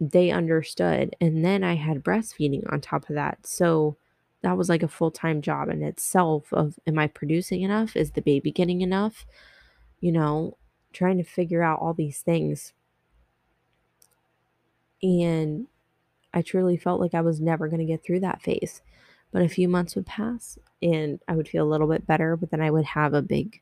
they 0.00 0.30
understood. 0.30 1.14
And 1.20 1.44
then 1.44 1.62
I 1.64 1.74
had 1.74 2.02
breastfeeding 2.02 2.70
on 2.72 2.80
top 2.80 3.08
of 3.08 3.14
that. 3.16 3.46
So 3.46 3.96
that 4.42 4.56
was 4.56 4.68
like 4.68 4.82
a 4.82 4.88
full 4.88 5.10
time 5.10 5.42
job 5.42 5.68
in 5.68 5.82
itself 5.82 6.52
of 6.52 6.78
am 6.86 6.98
I 6.98 7.06
producing 7.06 7.62
enough? 7.62 7.96
Is 7.96 8.12
the 8.12 8.22
baby 8.22 8.50
getting 8.50 8.80
enough? 8.80 9.26
You 10.00 10.12
know, 10.12 10.56
trying 10.92 11.18
to 11.18 11.24
figure 11.24 11.62
out 11.62 11.80
all 11.80 11.92
these 11.92 12.20
things. 12.20 12.72
And 15.02 15.66
I 16.32 16.42
truly 16.42 16.76
felt 16.76 17.00
like 17.00 17.14
I 17.14 17.20
was 17.20 17.40
never 17.40 17.68
going 17.68 17.80
to 17.80 17.86
get 17.86 18.04
through 18.04 18.20
that 18.20 18.42
phase. 18.42 18.82
But 19.32 19.42
a 19.42 19.48
few 19.48 19.68
months 19.68 19.94
would 19.94 20.06
pass 20.06 20.58
and 20.82 21.20
I 21.28 21.36
would 21.36 21.48
feel 21.48 21.64
a 21.64 21.70
little 21.70 21.86
bit 21.86 22.06
better, 22.06 22.36
but 22.36 22.50
then 22.50 22.60
I 22.60 22.70
would 22.70 22.84
have 22.84 23.14
a 23.14 23.22
big, 23.22 23.60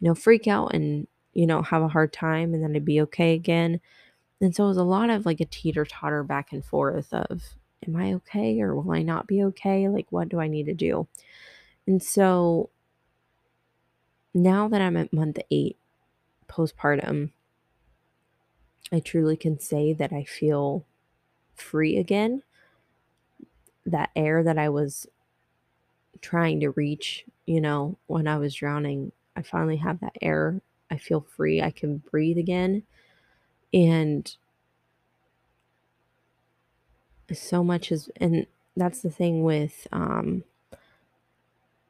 you 0.00 0.08
know, 0.08 0.14
freak 0.14 0.46
out 0.46 0.74
and, 0.74 1.06
you 1.32 1.46
know, 1.46 1.62
have 1.62 1.82
a 1.82 1.88
hard 1.88 2.12
time 2.12 2.52
and 2.52 2.62
then 2.62 2.76
I'd 2.76 2.84
be 2.84 3.00
okay 3.02 3.34
again. 3.34 3.80
And 4.40 4.54
so 4.54 4.64
it 4.64 4.68
was 4.68 4.76
a 4.76 4.84
lot 4.84 5.08
of 5.08 5.24
like 5.24 5.40
a 5.40 5.46
teeter 5.46 5.86
totter 5.86 6.22
back 6.22 6.52
and 6.52 6.62
forth 6.62 7.14
of, 7.14 7.42
am 7.86 7.96
I 7.96 8.12
okay 8.14 8.60
or 8.60 8.74
will 8.74 8.92
I 8.92 9.02
not 9.02 9.26
be 9.26 9.42
okay? 9.44 9.88
Like, 9.88 10.06
what 10.10 10.28
do 10.28 10.38
I 10.38 10.48
need 10.48 10.66
to 10.66 10.74
do? 10.74 11.08
And 11.86 12.02
so 12.02 12.68
now 14.34 14.68
that 14.68 14.82
I'm 14.82 14.96
at 14.98 15.12
month 15.12 15.38
eight 15.50 15.78
postpartum, 16.48 17.30
I 18.92 19.00
truly 19.00 19.36
can 19.36 19.58
say 19.58 19.94
that 19.94 20.12
I 20.12 20.24
feel 20.24 20.84
free 21.56 21.96
again. 21.96 22.42
That 23.84 24.10
air 24.16 24.42
that 24.42 24.58
I 24.58 24.68
was 24.68 25.06
trying 26.20 26.60
to 26.60 26.70
reach, 26.70 27.24
you 27.46 27.60
know, 27.60 27.98
when 28.06 28.26
I 28.26 28.38
was 28.38 28.54
drowning. 28.54 29.12
I 29.36 29.42
finally 29.42 29.76
have 29.76 30.00
that 30.00 30.16
air. 30.22 30.60
I 30.90 30.96
feel 30.96 31.20
free. 31.36 31.60
I 31.60 31.70
can 31.70 31.98
breathe 31.98 32.38
again. 32.38 32.84
And 33.72 34.34
so 37.32 37.62
much 37.62 37.92
is, 37.92 38.08
and 38.16 38.46
that's 38.76 39.02
the 39.02 39.10
thing 39.10 39.42
with 39.42 39.86
um, 39.92 40.44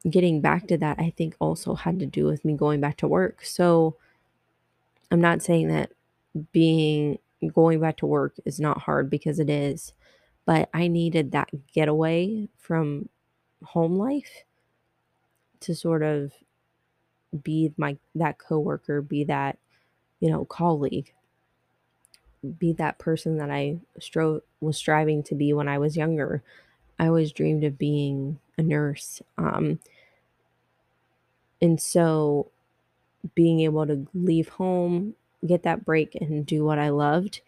getting 0.09 0.41
back 0.41 0.67
to 0.69 0.79
that, 0.79 0.99
I 0.99 1.13
think 1.17 1.37
also 1.39 1.75
had 1.75 1.99
to 2.01 2.07
do 2.07 2.25
with 2.25 2.45
me 2.45 2.55
going 2.55 2.81
back 2.81 2.97
to 2.99 3.09
work. 3.09 3.45
So 3.45 3.97
I'm 5.11 5.21
not 5.21 5.43
saying 5.43 5.69
that 5.69 5.93
being 6.53 7.19
going 7.53 7.81
back 7.81 7.99
to 7.99 8.07
work 8.07 8.35
is 8.45 8.61
not 8.61 8.83
hard 8.83 9.11
because 9.11 9.39
it 9.39 9.51
is, 9.51 9.93
but 10.45 10.69
I 10.73 10.89
needed 10.89 11.33
that 11.33 11.51
getaway 11.73 12.49
from 12.59 13.09
home 13.63 13.97
life 13.97 14.45
to 15.61 15.75
sort 15.75 16.03
of 16.03 16.33
be 17.43 17.73
my 17.77 17.97
that 18.15 18.39
coworker, 18.39 19.03
be 19.03 19.25
that, 19.25 19.59
you 20.21 20.31
know, 20.31 20.45
colleague, 20.45 21.13
be 22.59 22.73
that 22.75 22.99
person 22.99 23.39
that 23.39 23.51
I 23.51 23.79
strove 24.01 24.43
was 24.61 24.77
striving 24.77 25.23
to 25.25 25.35
be 25.35 25.53
when 25.53 25.69
I 25.69 25.79
was 25.79 25.97
younger. 25.97 26.43
I 26.99 27.09
always 27.09 27.33
dreamed 27.33 27.65
of 27.65 27.79
being 27.79 28.39
a 28.57 28.63
nurse. 28.63 29.21
Um, 29.37 29.81
and 31.61 31.81
so 31.81 32.51
being 33.35 33.61
able 33.61 33.87
to 33.87 34.07
leave 34.15 34.49
home, 34.49 35.15
get 35.47 35.65
that 35.65 35.85
break, 35.85 36.15
and 36.15 36.47
do 36.47 36.65
what 36.65 36.79
I 36.79 36.91
loved 36.91 37.41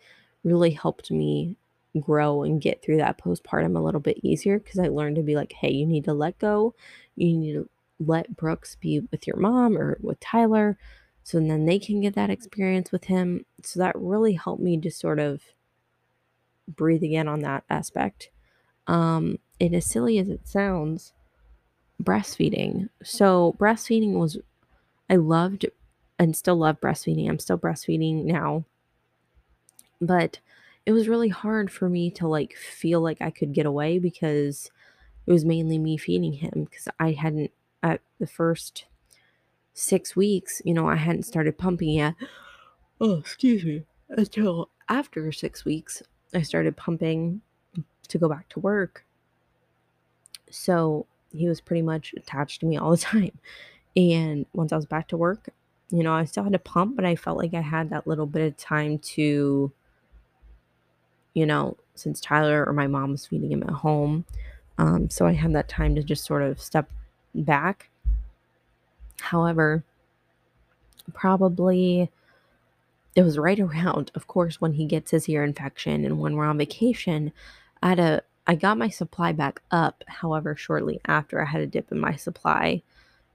really 0.45 0.71
helped 0.71 1.11
me 1.11 1.57
grow 2.01 2.43
and 2.43 2.61
get 2.61 2.83
through 2.83 2.99
that 2.99 3.19
postpartum 3.19 3.77
a 3.77 3.81
little 3.81 4.01
bit 4.01 4.19
easier 4.23 4.59
because 4.59 4.79
I 4.79 4.89
learned 4.89 5.17
to 5.17 5.23
be 5.23 5.35
like, 5.35 5.53
hey, 5.53 5.71
you 5.71 5.87
need 5.87 6.05
to 6.05 6.13
let 6.13 6.39
go. 6.39 6.75
You 7.17 7.37
need 7.37 7.53
to 7.55 7.69
let 7.99 8.37
Brooks 8.37 8.77
be 8.77 9.01
with 9.11 9.27
your 9.27 9.37
mom 9.37 9.77
or 9.77 9.99
with 10.01 10.21
Tyler. 10.21 10.79
So 11.25 11.39
then 11.39 11.67
they 11.67 11.79
can 11.79 12.01
get 12.01 12.15
that 12.15 12.31
experience 12.31 12.93
with 12.93 13.05
him. 13.05 13.45
So 13.63 13.81
that 13.81 13.97
really 13.99 14.35
helped 14.35 14.63
me 14.63 14.81
to 14.81 14.91
sort 14.91 15.19
of 15.19 15.43
breathe 16.69 17.03
again 17.03 17.29
on 17.29 17.41
that 17.41 17.65
aspect. 17.69 18.31
Um, 18.87 19.39
and 19.61 19.75
as 19.75 19.87
silly 19.87 20.19
as 20.19 20.29
it 20.29 20.47
sounds, 20.47 21.13
breastfeeding. 22.03 22.89
So 23.03 23.57
breastfeeding 23.59 24.13
was 24.13 24.39
I 25.11 25.17
loved 25.17 25.67
and 26.19 26.37
still 26.37 26.57
love 26.57 26.81
breastfeeding. 26.81 27.29
I'm 27.29 27.39
still 27.39 27.59
breastfeeding 27.59 28.25
now. 28.25 28.65
But 30.01 30.39
it 30.87 30.93
was 30.93 31.09
really 31.09 31.29
hard 31.29 31.71
for 31.71 31.89
me 31.89 32.11
to 32.13 32.27
like 32.27 32.55
feel 32.57 33.01
like 33.01 33.21
I 33.21 33.31
could 33.31 33.53
get 33.53 33.67
away 33.67 33.99
because 33.99 34.71
it 35.27 35.33
was 35.33 35.45
mainly 35.45 35.79
me 35.79 35.97
feeding 35.97 36.33
him 36.33 36.67
because 36.71 36.89
I 36.99 37.13
hadn't 37.13 37.51
at 37.83 38.01
the 38.19 38.27
first 38.27 38.87
six 39.75 40.17
weeks, 40.17 40.61
you 40.65 40.75
know, 40.75 40.89
I 40.89 40.97
hadn't 40.97 41.25
started 41.25 41.59
pumping 41.59 41.91
yet. 41.91 42.15
Oh, 43.01 43.19
excuse 43.19 43.65
me. 43.65 43.85
Until 44.09 44.71
after 44.89 45.31
six 45.31 45.65
weeks, 45.65 46.03
I 46.35 46.43
started 46.43 46.77
pumping 46.77 47.43
to 48.09 48.19
go 48.19 48.29
back 48.29 48.49
to 48.51 48.61
work. 48.61 49.05
So 50.51 51.07
he 51.31 51.47
was 51.47 51.61
pretty 51.61 51.83
much 51.83 52.15
attached 52.17 52.61
to 52.61 52.67
me 52.67 52.77
all 52.77 52.91
the 52.91 52.97
time. 52.97 53.39
And 53.97 54.47
once 54.53 54.73
I 54.73 54.77
was 54.77 54.87
back 54.87 55.09
to 55.09 55.17
work, 55.17 55.51
you 55.91 56.03
know, 56.03 56.13
I 56.13 56.25
still 56.25 56.45
had 56.45 56.53
to 56.53 56.59
pump, 56.59 56.97
but 56.97 57.05
I 57.05 57.17
felt 57.17 57.39
like 57.39 57.55
I 57.55 57.61
had 57.61 57.91
that 57.91 58.07
little 58.07 58.27
bit 58.27 58.47
of 58.47 58.57
time 58.57 58.99
to, 58.99 59.73
you 61.35 61.47
know, 61.47 61.77
since 61.95 62.21
Tyler 62.21 62.65
or 62.67 62.73
my 62.73 62.87
mom 62.87 63.13
was 63.13 63.27
feeding 63.27 63.53
him 63.53 63.63
at 63.63 63.71
home. 63.71 64.25
Um, 64.77 65.11
so 65.11 65.27
I 65.27 65.33
had 65.33 65.55
that 65.55 65.69
time 65.69 65.95
to 65.95 66.03
just 66.03 66.25
sort 66.25 66.43
of 66.43 66.61
step 66.61 66.91
back. 67.35 67.91
However, 69.21 69.83
probably 71.15 72.11
it 73.17 73.23
was 73.23 73.39
right 73.39 73.59
around, 73.61 74.11
of 74.15 74.27
course, 74.27 74.61
when 74.61 74.75
he 74.75 74.85
gets 74.85 75.11
his 75.11 75.29
ear 75.29 75.43
infection 75.43 76.05
and 76.05 76.19
when 76.19 76.37
we're 76.37 76.47
on 76.47 76.59
vacation. 76.59 77.33
I 77.83 77.89
had 77.91 77.99
a 77.99 78.23
I 78.47 78.55
got 78.55 78.79
my 78.79 78.89
supply 78.89 79.33
back 79.33 79.61
up. 79.71 80.03
However, 80.07 80.57
shortly 80.57 81.01
after, 81.05 81.43
I 81.43 81.45
had 81.45 81.61
a 81.61 81.67
dip 81.67 81.93
in 81.93 81.99
my 81.99 82.17
supply, 82.17 82.83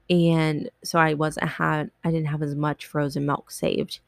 and 0.09 0.69
so 0.83 0.99
I 0.99 1.13
wasn't 1.13 1.49
had 1.49 1.91
I 2.03 2.11
didn't 2.11 2.27
have 2.27 2.41
as 2.41 2.55
much 2.55 2.85
frozen 2.85 3.25
milk 3.25 3.51
saved 3.51 3.99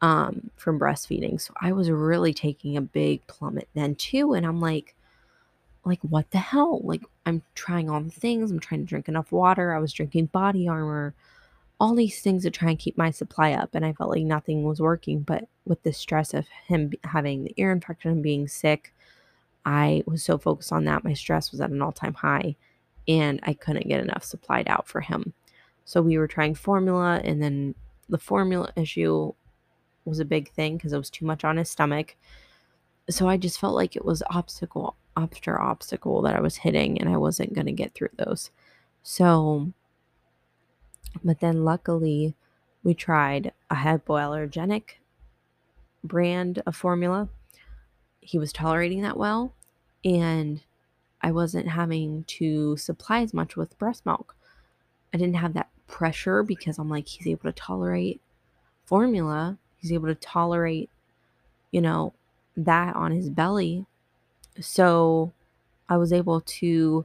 um, 0.00 0.50
from 0.56 0.78
breastfeeding. 0.78 1.40
So 1.40 1.52
I 1.60 1.72
was 1.72 1.90
really 1.90 2.32
taking 2.32 2.76
a 2.76 2.82
big 2.82 3.26
plummet 3.26 3.68
then 3.74 3.94
too, 3.96 4.34
and 4.34 4.46
I'm 4.46 4.60
like, 4.60 4.94
like 5.84 6.00
what 6.02 6.30
the 6.30 6.38
hell? 6.38 6.80
Like 6.84 7.02
I'm 7.26 7.42
trying 7.54 7.90
all 7.90 8.00
the 8.00 8.10
things. 8.10 8.50
I'm 8.50 8.60
trying 8.60 8.80
to 8.82 8.86
drink 8.86 9.08
enough 9.08 9.32
water. 9.32 9.72
I 9.74 9.78
was 9.78 9.92
drinking 9.92 10.28
BodyArmor 10.28 11.12
all 11.80 11.94
these 11.94 12.20
things 12.20 12.42
to 12.42 12.50
try 12.50 12.70
and 12.70 12.78
keep 12.78 12.98
my 12.98 13.10
supply 13.10 13.52
up 13.52 13.74
and 13.74 13.84
i 13.84 13.92
felt 13.92 14.10
like 14.10 14.22
nothing 14.22 14.64
was 14.64 14.80
working 14.80 15.20
but 15.20 15.44
with 15.64 15.82
the 15.82 15.92
stress 15.92 16.34
of 16.34 16.46
him 16.66 16.92
having 17.04 17.44
the 17.44 17.54
ear 17.56 17.72
infection 17.72 18.10
and 18.10 18.22
being 18.22 18.48
sick 18.48 18.92
i 19.64 20.02
was 20.06 20.22
so 20.22 20.38
focused 20.38 20.72
on 20.72 20.84
that 20.84 21.04
my 21.04 21.12
stress 21.12 21.50
was 21.50 21.60
at 21.60 21.70
an 21.70 21.82
all-time 21.82 22.14
high 22.14 22.54
and 23.08 23.40
i 23.44 23.54
couldn't 23.54 23.88
get 23.88 24.00
enough 24.00 24.22
supplied 24.22 24.68
out 24.68 24.86
for 24.86 25.00
him. 25.00 25.32
So 25.84 26.02
we 26.02 26.18
were 26.18 26.28
trying 26.28 26.54
formula 26.54 27.20
and 27.24 27.42
then 27.42 27.74
the 28.08 28.18
formula 28.18 28.70
issue 28.76 29.32
was 30.04 30.20
a 30.20 30.24
big 30.24 30.50
thing 30.52 30.76
because 30.76 30.92
it 30.92 30.98
was 30.98 31.10
too 31.10 31.26
much 31.26 31.44
on 31.44 31.56
his 31.56 31.70
stomach. 31.70 32.16
So 33.10 33.28
i 33.28 33.36
just 33.36 33.58
felt 33.58 33.74
like 33.74 33.96
it 33.96 34.04
was 34.04 34.22
obstacle 34.30 34.96
after 35.16 35.60
obstacle 35.60 36.22
that 36.22 36.36
i 36.36 36.40
was 36.40 36.56
hitting 36.56 37.00
and 37.00 37.08
i 37.08 37.16
wasn't 37.16 37.54
going 37.54 37.66
to 37.66 37.72
get 37.72 37.94
through 37.94 38.10
those. 38.16 38.50
So 39.02 39.72
but 41.24 41.40
then 41.40 41.64
luckily, 41.64 42.34
we 42.82 42.94
tried 42.94 43.52
a 43.70 43.76
hypoallergenic 43.76 44.96
brand 46.04 46.62
of 46.66 46.76
formula. 46.76 47.28
He 48.20 48.38
was 48.38 48.52
tolerating 48.52 49.02
that 49.02 49.16
well, 49.16 49.54
and 50.04 50.62
I 51.20 51.30
wasn't 51.32 51.68
having 51.68 52.24
to 52.24 52.76
supply 52.76 53.20
as 53.22 53.34
much 53.34 53.56
with 53.56 53.78
breast 53.78 54.06
milk. 54.06 54.36
I 55.12 55.16
didn't 55.16 55.36
have 55.36 55.54
that 55.54 55.70
pressure 55.86 56.42
because 56.42 56.78
I'm 56.78 56.90
like, 56.90 57.08
he's 57.08 57.26
able 57.26 57.44
to 57.44 57.52
tolerate 57.52 58.20
formula, 58.84 59.58
he's 59.76 59.92
able 59.92 60.08
to 60.08 60.14
tolerate, 60.14 60.90
you 61.70 61.80
know, 61.80 62.14
that 62.56 62.96
on 62.96 63.12
his 63.12 63.30
belly. 63.30 63.86
So 64.60 65.32
I 65.88 65.96
was 65.96 66.12
able 66.12 66.40
to 66.40 67.04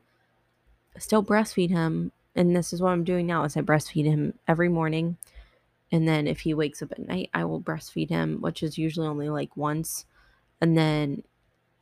still 0.98 1.24
breastfeed 1.24 1.70
him 1.70 2.12
and 2.36 2.56
this 2.56 2.74
is 2.74 2.82
what 2.82 2.92
I'm 2.92 3.04
doing 3.04 3.28
now 3.28 3.44
is 3.44 3.56
I 3.56 3.62
breastfeed 3.62 4.06
him 4.06 4.34
every 4.48 4.70
morning. 4.70 5.18
And 5.92 6.08
then 6.08 6.26
if 6.26 6.42
he 6.42 6.54
wakes 6.54 6.82
up 6.82 6.92
at 6.92 7.08
night, 7.08 7.30
I 7.34 7.46
will 7.46 7.62
breastfeed 7.62 8.10
him, 8.10 8.42
which 8.42 8.64
is 8.64 8.78
usually 8.78 9.08
only 9.08 9.30
like 9.30 9.56
once. 9.56 10.06
And 10.60 10.76
then 10.78 11.24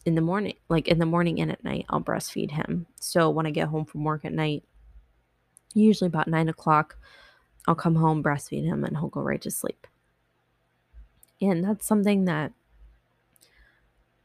in 0.05 0.15
the 0.15 0.21
morning, 0.21 0.55
like 0.69 0.87
in 0.87 0.99
the 0.99 1.05
morning 1.05 1.39
and 1.41 1.51
at 1.51 1.63
night, 1.63 1.85
I'll 1.89 2.01
breastfeed 2.01 2.51
him. 2.51 2.87
So 2.99 3.29
when 3.29 3.45
I 3.45 3.51
get 3.51 3.67
home 3.67 3.85
from 3.85 4.03
work 4.03 4.25
at 4.25 4.33
night, 4.33 4.63
usually 5.73 6.07
about 6.07 6.27
nine 6.27 6.49
o'clock, 6.49 6.97
I'll 7.67 7.75
come 7.75 7.95
home, 7.95 8.23
breastfeed 8.23 8.65
him, 8.65 8.83
and 8.83 8.97
he'll 8.97 9.09
go 9.09 9.21
right 9.21 9.41
to 9.41 9.51
sleep. 9.51 9.87
And 11.41 11.63
that's 11.63 11.85
something 11.85 12.25
that 12.25 12.51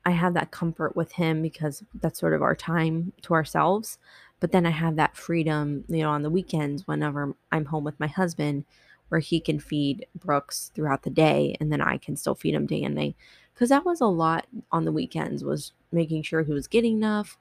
I 0.05 0.11
have 0.11 0.35
that 0.35 0.51
comfort 0.51 0.95
with 0.97 1.13
him 1.13 1.43
because 1.43 1.83
that's 1.95 2.21
sort 2.21 2.33
of 2.33 2.43
our 2.43 2.55
time 2.55 3.13
to 3.23 3.35
ourselves. 3.35 3.99
But 4.39 4.53
then 4.53 4.65
I 4.65 4.71
have 4.71 4.97
that 4.97 5.17
freedom, 5.17 5.85
you 5.89 5.99
know, 5.99 6.11
on 6.11 6.23
the 6.23 6.31
weekends 6.31 6.87
whenever 6.87 7.35
I'm 7.51 7.65
home 7.65 7.85
with 7.85 7.99
my 7.99 8.07
husband 8.07 8.65
where 9.09 9.21
he 9.21 9.41
can 9.41 9.59
feed 9.59 10.07
Brooks 10.15 10.71
throughout 10.75 11.03
the 11.03 11.11
day 11.11 11.57
and 11.61 11.73
then 11.73 11.81
I 11.81 11.97
can 11.97 12.17
still 12.17 12.35
feed 12.35 12.55
him 12.55 12.67
day 12.67 12.83
and 12.83 12.95
night. 12.95 13.17
Cause 13.59 13.71
that 13.71 13.87
was 13.87 14.01
a 14.01 14.07
lot 14.07 14.47
on 14.71 14.85
the 14.85 14.93
weekends 14.93 15.43
was 15.43 15.73
making 15.91 16.23
sure 16.23 16.43
he 16.43 16.53
was 16.53 16.67
getting 16.67 16.97
enough. 16.97 17.39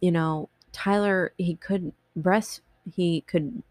You 0.00 0.10
know, 0.10 0.48
Tyler, 0.72 1.32
he 1.38 1.54
could 1.56 1.92
breast 2.16 2.60
he 2.94 3.22
could 3.22 3.62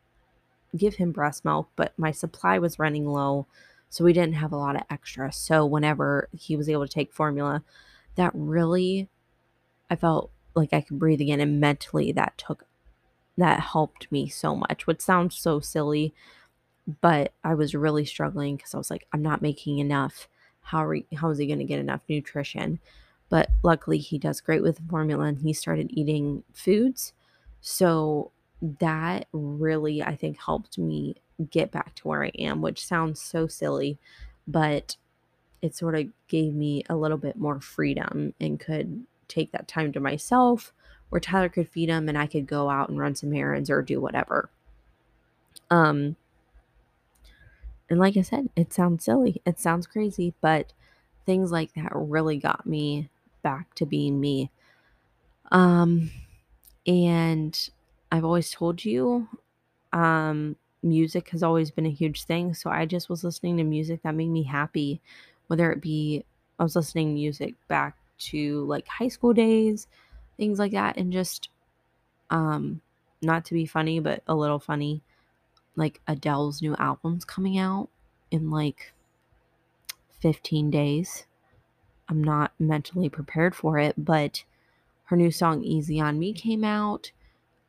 give 0.75 0.95
him 0.95 1.11
breast 1.11 1.45
milk, 1.45 1.69
but 1.75 1.93
my 1.97 2.11
supply 2.11 2.57
was 2.57 2.79
running 2.79 3.05
low. 3.05 3.47
So 3.89 4.03
we 4.03 4.13
didn't 4.13 4.35
have 4.35 4.51
a 4.51 4.57
lot 4.57 4.75
of 4.75 4.83
extra. 4.89 5.31
So 5.31 5.65
whenever 5.65 6.29
he 6.35 6.55
was 6.55 6.67
able 6.69 6.87
to 6.87 6.91
take 6.93 7.13
formula, 7.13 7.63
that 8.15 8.31
really 8.33 9.09
I 9.89 9.95
felt 9.95 10.31
like 10.55 10.73
I 10.73 10.81
could 10.81 10.99
breathe 10.99 11.21
again 11.21 11.39
and 11.39 11.59
mentally 11.59 12.11
that 12.13 12.37
took 12.37 12.65
that 13.37 13.59
helped 13.59 14.11
me 14.11 14.27
so 14.27 14.55
much, 14.55 14.87
which 14.87 15.01
sounds 15.01 15.35
so 15.35 15.59
silly, 15.59 16.13
but 17.01 17.33
I 17.43 17.55
was 17.55 17.75
really 17.75 18.05
struggling 18.05 18.55
because 18.55 18.73
I 18.73 18.77
was 18.77 18.91
like, 18.91 19.07
I'm 19.11 19.21
not 19.21 19.41
making 19.41 19.79
enough. 19.79 20.27
How 20.63 20.85
are, 20.85 20.97
how 21.15 21.29
is 21.29 21.37
he 21.37 21.47
going 21.47 21.59
to 21.59 21.65
get 21.65 21.79
enough 21.79 22.01
nutrition? 22.09 22.79
But 23.29 23.49
luckily, 23.63 23.97
he 23.97 24.17
does 24.17 24.41
great 24.41 24.63
with 24.63 24.81
formula 24.89 25.25
and 25.25 25.39
he 25.39 25.53
started 25.53 25.91
eating 25.91 26.43
foods. 26.53 27.13
So 27.61 28.31
that 28.79 29.27
really, 29.31 30.01
I 30.03 30.15
think, 30.15 30.39
helped 30.39 30.77
me 30.77 31.15
get 31.49 31.71
back 31.71 31.95
to 31.95 32.07
where 32.07 32.23
I 32.23 32.31
am, 32.37 32.61
which 32.61 32.85
sounds 32.85 33.19
so 33.19 33.47
silly, 33.47 33.97
but 34.47 34.97
it 35.61 35.75
sort 35.75 35.95
of 35.95 36.07
gave 36.27 36.53
me 36.53 36.83
a 36.89 36.95
little 36.95 37.17
bit 37.17 37.37
more 37.37 37.59
freedom 37.59 38.33
and 38.39 38.59
could 38.59 39.05
take 39.27 39.51
that 39.51 39.67
time 39.67 39.91
to 39.93 39.99
myself 39.99 40.73
where 41.09 41.19
Tyler 41.19 41.47
could 41.49 41.69
feed 41.69 41.89
him 41.89 42.09
and 42.09 42.17
I 42.17 42.27
could 42.27 42.47
go 42.47 42.69
out 42.69 42.89
and 42.89 42.97
run 42.97 43.15
some 43.15 43.33
errands 43.33 43.69
or 43.69 43.81
do 43.81 44.01
whatever. 44.01 44.49
Um 45.69 46.15
and 47.89 47.99
like 47.99 48.17
I 48.17 48.21
said, 48.21 48.49
it 48.55 48.73
sounds 48.73 49.05
silly. 49.05 49.41
It 49.45 49.59
sounds 49.59 49.87
crazy, 49.87 50.33
but 50.41 50.73
things 51.25 51.51
like 51.51 51.73
that 51.73 51.91
really 51.95 52.37
got 52.37 52.65
me 52.65 53.09
back 53.43 53.73
to 53.75 53.85
being 53.85 54.19
me. 54.19 54.51
Um 55.51 56.11
and 56.87 57.69
I've 58.11 58.25
always 58.25 58.51
told 58.51 58.85
you 58.85 59.27
um 59.93 60.55
music 60.83 61.29
has 61.29 61.43
always 61.43 61.71
been 61.71 61.85
a 61.87 61.91
huge 61.91 62.25
thing, 62.25 62.53
so 62.53 62.69
I 62.69 62.85
just 62.85 63.09
was 63.09 63.23
listening 63.23 63.57
to 63.57 63.65
music 63.65 64.03
that 64.03 64.15
made 64.15 64.29
me 64.29 64.43
happy, 64.43 65.01
whether 65.47 65.71
it 65.71 65.81
be 65.81 66.25
I 66.59 66.63
was 66.63 66.75
listening 66.77 67.13
music 67.15 67.55
back 67.67 67.97
to 68.31 68.65
like 68.65 68.87
high 68.87 69.09
school 69.09 69.33
days, 69.33 69.87
things 70.37 70.59
like 70.59 70.73
that 70.73 70.97
and 70.97 71.13
just 71.13 71.49
um 72.29 72.81
not 73.21 73.45
to 73.45 73.53
be 73.53 73.65
funny 73.65 73.99
but 73.99 74.23
a 74.27 74.35
little 74.35 74.59
funny 74.59 75.01
like 75.75 76.01
Adele's 76.07 76.61
new 76.61 76.75
album's 76.75 77.25
coming 77.25 77.57
out 77.57 77.89
in 78.31 78.49
like 78.49 78.93
15 80.19 80.69
days. 80.69 81.25
I'm 82.09 82.23
not 82.23 82.53
mentally 82.59 83.09
prepared 83.09 83.55
for 83.55 83.79
it, 83.79 83.95
but 83.97 84.43
her 85.05 85.15
new 85.15 85.31
song 85.31 85.63
Easy 85.63 85.99
on 85.99 86.19
Me 86.19 86.33
came 86.33 86.63
out 86.63 87.11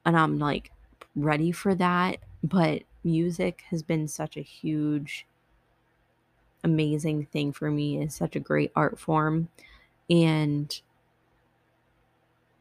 and 0.05 0.17
I'm 0.17 0.39
like 0.39 0.71
ready 1.17 1.53
for 1.53 1.75
that, 1.75 2.19
but 2.43 2.83
music 3.03 3.65
has 3.71 3.83
been 3.83 4.09
such 4.09 4.37
a 4.37 4.43
huge 4.43 5.27
amazing 6.63 7.27
thing 7.27 7.53
for 7.53 7.71
me. 7.71 8.01
It's 8.01 8.17
such 8.17 8.37
a 8.37 8.41
great 8.41 8.73
art 8.75 8.99
form 8.99 9.49
and 10.09 10.81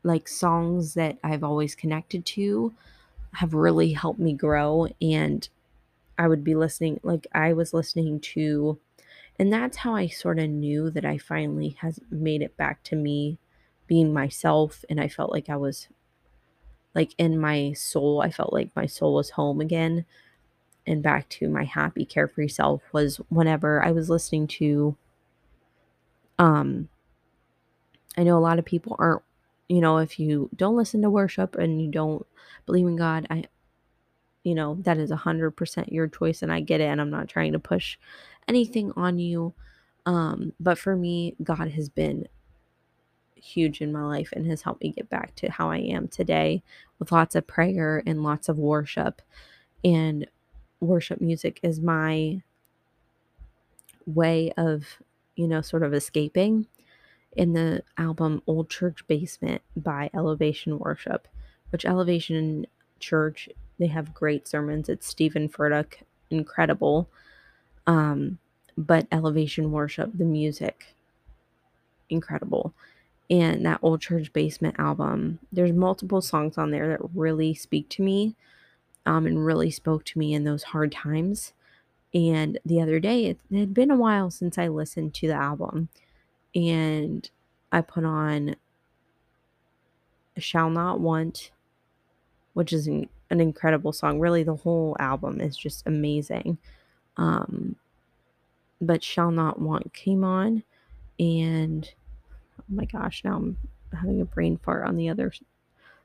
like 0.03 0.27
songs 0.27 0.93
that 0.93 1.17
I've 1.23 1.43
always 1.43 1.75
connected 1.75 2.25
to 2.25 2.73
have 3.35 3.53
really 3.53 3.93
helped 3.93 4.19
me 4.19 4.33
grow 4.33 4.87
and 5.01 5.47
I 6.17 6.27
would 6.27 6.43
be 6.43 6.55
listening 6.55 6.99
like 7.03 7.27
I 7.33 7.53
was 7.53 7.73
listening 7.73 8.19
to 8.19 8.79
and 9.39 9.51
that's 9.51 9.77
how 9.77 9.95
I 9.95 10.07
sort 10.07 10.39
of 10.39 10.49
knew 10.49 10.91
that 10.91 11.05
I 11.05 11.17
finally 11.17 11.75
has 11.81 11.99
made 12.11 12.41
it 12.41 12.55
back 12.55 12.83
to 12.83 12.95
me 12.95 13.39
being 13.87 14.13
myself 14.13 14.85
and 14.89 14.99
I 15.01 15.07
felt 15.07 15.31
like 15.31 15.49
I 15.49 15.57
was 15.57 15.87
like 16.93 17.13
in 17.17 17.39
my 17.39 17.73
soul 17.73 18.21
I 18.21 18.29
felt 18.29 18.53
like 18.53 18.75
my 18.75 18.85
soul 18.85 19.15
was 19.15 19.31
home 19.31 19.59
again 19.59 20.05
and 20.85 21.01
back 21.01 21.29
to 21.29 21.49
my 21.49 21.63
happy 21.63 22.05
carefree 22.05 22.49
self 22.49 22.81
was 22.91 23.17
whenever 23.29 23.83
I 23.83 23.91
was 23.91 24.09
listening 24.09 24.47
to 24.47 24.95
um 26.37 26.89
I 28.15 28.23
know 28.23 28.37
a 28.37 28.39
lot 28.39 28.59
of 28.59 28.65
people 28.65 28.95
aren't 28.99 29.23
you 29.69 29.81
know 29.81 29.97
if 29.97 30.19
you 30.19 30.49
don't 30.55 30.75
listen 30.75 31.01
to 31.01 31.09
worship 31.09 31.55
and 31.55 31.81
you 31.81 31.89
don't 31.89 32.25
believe 32.65 32.87
in 32.87 32.95
God 32.95 33.27
I 33.29 33.45
you 34.43 34.55
know 34.55 34.75
that 34.81 34.97
is 34.97 35.09
100% 35.09 35.91
your 35.91 36.07
choice 36.07 36.41
and 36.41 36.51
I 36.51 36.59
get 36.59 36.81
it 36.81 36.85
and 36.85 36.99
I'm 36.99 37.09
not 37.09 37.29
trying 37.29 37.53
to 37.53 37.59
push 37.59 37.97
anything 38.47 38.91
on 38.95 39.19
you. 39.19 39.53
Um 40.05 40.53
but 40.59 40.77
for 40.77 40.95
me 40.95 41.35
God 41.41 41.69
has 41.69 41.89
been 41.89 42.27
huge 43.35 43.81
in 43.81 43.91
my 43.91 44.03
life 44.03 44.31
and 44.33 44.47
has 44.47 44.61
helped 44.61 44.81
me 44.81 44.91
get 44.91 45.09
back 45.09 45.35
to 45.35 45.51
how 45.51 45.69
I 45.69 45.77
am 45.77 46.07
today 46.07 46.63
with 46.99 47.11
lots 47.11 47.35
of 47.35 47.45
prayer 47.45 48.01
and 48.05 48.23
lots 48.23 48.47
of 48.47 48.57
worship. 48.57 49.21
And 49.83 50.27
worship 50.79 51.19
music 51.19 51.59
is 51.61 51.79
my 51.79 52.41
way 54.05 54.51
of 54.57 55.01
you 55.35 55.47
know 55.47 55.61
sort 55.61 55.83
of 55.83 55.93
escaping 55.93 56.67
in 57.35 57.53
the 57.53 57.83
album 57.97 58.41
Old 58.47 58.69
Church 58.69 59.05
Basement 59.07 59.61
by 59.75 60.09
Elevation 60.13 60.79
Worship, 60.79 61.27
which 61.71 61.85
Elevation 61.85 62.65
Church, 62.99 63.49
they 63.79 63.87
have 63.87 64.13
great 64.13 64.47
sermons. 64.47 64.89
It's 64.89 65.07
Steven 65.07 65.49
Furtick, 65.49 66.03
incredible. 66.29 67.09
Um, 67.87 68.37
but 68.77 69.07
Elevation 69.11 69.71
Worship, 69.71 70.11
the 70.13 70.25
music, 70.25 70.95
incredible. 72.09 72.73
And 73.29 73.65
that 73.65 73.79
Old 73.81 74.01
Church 74.01 74.31
Basement 74.33 74.75
album, 74.77 75.39
there's 75.51 75.71
multiple 75.71 76.21
songs 76.21 76.57
on 76.57 76.71
there 76.71 76.89
that 76.89 77.09
really 77.13 77.53
speak 77.53 77.89
to 77.89 78.01
me 78.01 78.35
um, 79.05 79.25
and 79.25 79.45
really 79.45 79.71
spoke 79.71 80.05
to 80.05 80.19
me 80.19 80.33
in 80.33 80.43
those 80.43 80.63
hard 80.63 80.91
times. 80.91 81.53
And 82.13 82.59
the 82.65 82.79
other 82.79 82.99
day, 82.99 83.25
it, 83.25 83.39
it 83.49 83.59
had 83.59 83.73
been 83.73 83.91
a 83.91 83.95
while 83.95 84.29
since 84.29 84.57
I 84.57 84.67
listened 84.67 85.13
to 85.15 85.27
the 85.27 85.33
album 85.33 85.89
and 86.55 87.29
I 87.71 87.81
put 87.81 88.05
on 88.05 88.55
Shall 90.37 90.69
Not 90.69 90.99
Want, 90.99 91.51
which 92.53 92.73
is 92.73 92.87
an, 92.87 93.09
an, 93.29 93.39
incredible 93.39 93.93
song. 93.93 94.19
Really, 94.19 94.43
the 94.43 94.55
whole 94.55 94.95
album 94.99 95.41
is 95.41 95.57
just 95.57 95.85
amazing. 95.87 96.57
Um, 97.17 97.75
but 98.81 99.03
Shall 99.03 99.31
Not 99.31 99.59
Want 99.59 99.93
came 99.93 100.23
on, 100.23 100.63
and 101.19 101.89
oh 102.59 102.63
my 102.69 102.85
gosh, 102.85 103.23
now 103.23 103.37
I'm 103.37 103.57
having 103.97 104.21
a 104.21 104.25
brain 104.25 104.57
fart 104.57 104.87
on 104.87 104.97
the 104.97 105.09
other. 105.09 105.31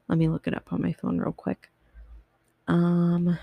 Let 0.08 0.18
me 0.18 0.28
look 0.28 0.46
it 0.46 0.54
up 0.54 0.72
on 0.72 0.80
my 0.80 0.92
phone 0.92 1.18
real 1.18 1.32
quick. 1.32 1.70
Um, 2.66 3.38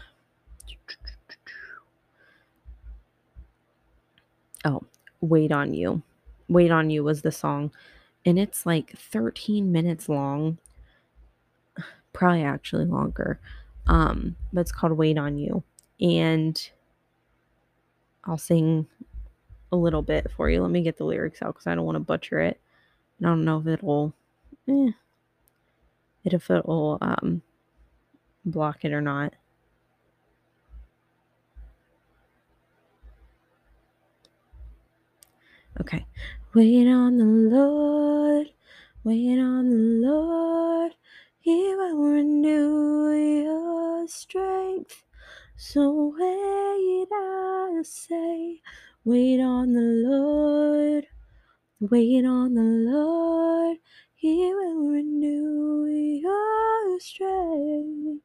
oh, 4.63 4.83
Wait 5.21 5.51
on 5.51 5.73
You. 5.73 6.03
Wait 6.47 6.71
on 6.71 6.89
You 6.89 7.03
was 7.03 7.21
the 7.21 7.31
song. 7.31 7.71
And 8.25 8.39
it's 8.39 8.65
like 8.65 8.97
13 8.97 9.71
minutes 9.71 10.09
long. 10.09 10.57
Probably 12.13 12.43
actually 12.43 12.85
longer. 12.85 13.39
Um, 13.87 14.35
but 14.51 14.61
it's 14.61 14.71
called 14.71 14.93
Wait 14.93 15.17
on 15.17 15.37
You. 15.37 15.63
And 15.99 16.69
I'll 18.25 18.37
sing 18.37 18.87
a 19.71 19.75
little 19.75 20.01
bit 20.01 20.31
for 20.35 20.49
you. 20.49 20.61
Let 20.61 20.71
me 20.71 20.81
get 20.81 20.97
the 20.97 21.05
lyrics 21.05 21.41
out 21.41 21.53
because 21.53 21.67
I 21.67 21.75
don't 21.75 21.85
want 21.85 21.97
to 21.97 22.01
butcher 22.01 22.39
it. 22.39 22.59
And 23.17 23.27
I 23.27 23.29
don't 23.31 23.45
know 23.45 23.59
if 23.59 23.67
it'll 23.67 24.13
eh, 24.67 24.91
if 26.23 26.49
it'll 26.49 26.97
um 27.01 27.41
block 28.45 28.83
it 28.83 28.93
or 28.93 29.01
not. 29.01 29.33
Okay. 35.81 36.05
Wait 36.53 36.87
on 36.87 37.17
the 37.17 37.25
Lord, 37.25 38.47
wait 39.03 39.39
on 39.39 39.69
the 39.69 40.07
Lord. 40.07 40.93
He 41.39 41.75
will 41.75 41.97
renew 41.97 43.11
your 43.11 44.07
strength. 44.07 45.03
So 45.57 46.13
wait, 46.17 47.07
I 47.11 47.81
say, 47.83 48.61
wait 49.03 49.41
on 49.41 49.73
the 49.73 49.81
Lord, 49.81 51.07
wait 51.81 52.25
on 52.25 52.53
the 52.55 52.61
Lord. 52.61 53.77
He 54.15 54.53
will 54.53 54.87
renew 54.89 55.87
your 55.87 56.99
strength. 57.01 58.23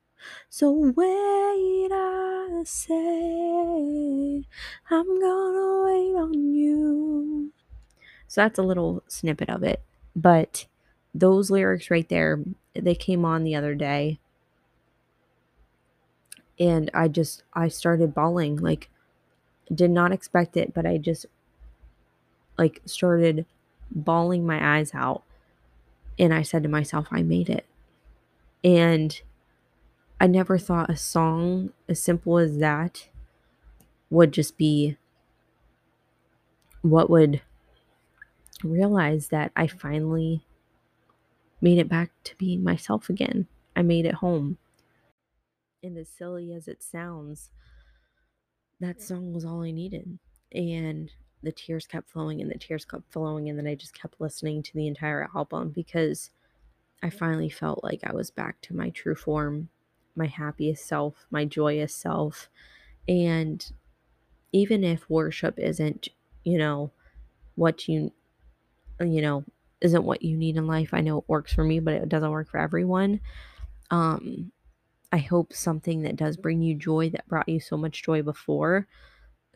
So 0.51 0.93
wait, 0.97 1.91
I 1.93 2.63
say, 2.65 4.45
I'm 4.91 5.21
gonna 5.21 5.85
wait 5.85 6.15
on 6.17 6.55
you. 6.55 7.40
So 8.31 8.43
that's 8.43 8.61
a 8.61 8.63
little 8.63 9.03
snippet 9.09 9.51
of 9.51 9.65
it. 9.65 9.83
But 10.15 10.67
those 11.13 11.51
lyrics 11.51 11.91
right 11.91 12.09
there, 12.09 12.39
they 12.75 12.95
came 12.95 13.25
on 13.25 13.43
the 13.43 13.57
other 13.57 13.75
day. 13.75 14.21
And 16.57 16.93
I 16.95 17.09
just, 17.09 17.43
I 17.55 17.67
started 17.67 18.15
bawling. 18.15 18.59
Like, 18.59 18.89
did 19.75 19.91
not 19.91 20.13
expect 20.13 20.57
it, 20.57 20.73
but 20.73 20.87
I 20.87 20.97
just, 20.97 21.27
like, 22.57 22.81
started 22.85 23.47
bawling 23.91 24.47
my 24.47 24.79
eyes 24.79 24.93
out. 24.95 25.25
And 26.17 26.33
I 26.33 26.43
said 26.43 26.63
to 26.63 26.69
myself, 26.69 27.09
I 27.11 27.25
made 27.25 27.51
it. 27.51 27.67
And 28.63 29.21
I 30.21 30.29
never 30.29 30.57
thought 30.57 30.89
a 30.89 30.97
song 30.97 31.71
as 31.89 32.01
simple 32.01 32.39
as 32.39 32.59
that 32.59 33.09
would 34.09 34.31
just 34.31 34.57
be 34.57 34.99
what 36.83 37.11
would 37.11 37.43
realize 38.65 39.29
that 39.29 39.53
I 39.57 39.67
finally 39.67 40.47
made 41.61 41.79
it 41.79 41.89
back 41.89 42.11
to 42.25 42.37
being 42.37 42.63
myself 42.63 43.09
again. 43.09 43.47
I 43.77 43.83
made 43.83 44.07
it 44.07 44.15
home. 44.15 44.59
And 45.83 45.97
as 45.97 46.09
silly 46.09 46.53
as 46.53 46.69
it 46.69 46.83
sounds, 46.83 47.51
that 48.81 49.01
song 49.01 49.33
was 49.33 49.45
all 49.45 49.63
I 49.63 49.71
needed. 49.71 50.19
And 50.53 51.11
the 51.43 51.53
tears 51.53 51.87
kept 51.87 52.11
flowing 52.11 52.41
and 52.41 52.51
the 52.51 52.59
tears 52.59 52.85
kept 52.85 53.13
flowing. 53.13 53.49
And 53.49 53.59
then 53.59 53.67
I 53.67 53.75
just 53.75 53.95
kept 53.95 54.21
listening 54.21 54.63
to 54.63 54.75
the 54.75 54.87
entire 54.87 55.29
album 55.35 55.71
because 55.71 56.31
I 57.03 57.11
finally 57.11 57.49
felt 57.49 57.83
like 57.83 58.01
I 58.05 58.13
was 58.13 58.31
back 58.31 58.61
to 58.63 58.77
my 58.77 58.91
true 58.91 59.15
form 59.15 59.71
my 60.17 60.27
happiest 60.27 60.87
self, 60.87 61.27
my 61.31 61.45
joyous 61.45 61.95
self. 61.95 62.49
And 63.09 63.73
even 64.53 64.85
if 64.85 65.09
worship 65.09 65.59
isn't, 65.59 66.09
you 66.45 66.59
know, 66.59 66.93
what 67.55 67.89
you, 67.89 68.13
you 69.05 69.23
know, 69.23 69.45
isn't 69.81 70.05
what 70.05 70.23
you 70.23 70.37
need 70.37 70.57
in 70.57 70.67
life. 70.67 70.91
I 70.93 71.01
know 71.01 71.19
it 71.19 71.29
works 71.29 71.53
for 71.53 71.65
me, 71.65 71.81
but 71.81 71.95
it 71.95 72.09
doesn't 72.09 72.31
work 72.31 72.51
for 72.51 72.59
everyone. 72.59 73.21
Um, 73.91 74.53
I 75.13 75.19
hope 75.19 75.53
something 75.53 76.03
that 76.03 76.17
does 76.17 76.37
bring 76.37 76.63
you 76.63 76.75
joy 76.75 77.11
that 77.11 77.29
brought 77.29 77.49
you 77.49 77.61
so 77.61 77.77
much 77.77 78.03
joy 78.03 78.23
before, 78.23 78.87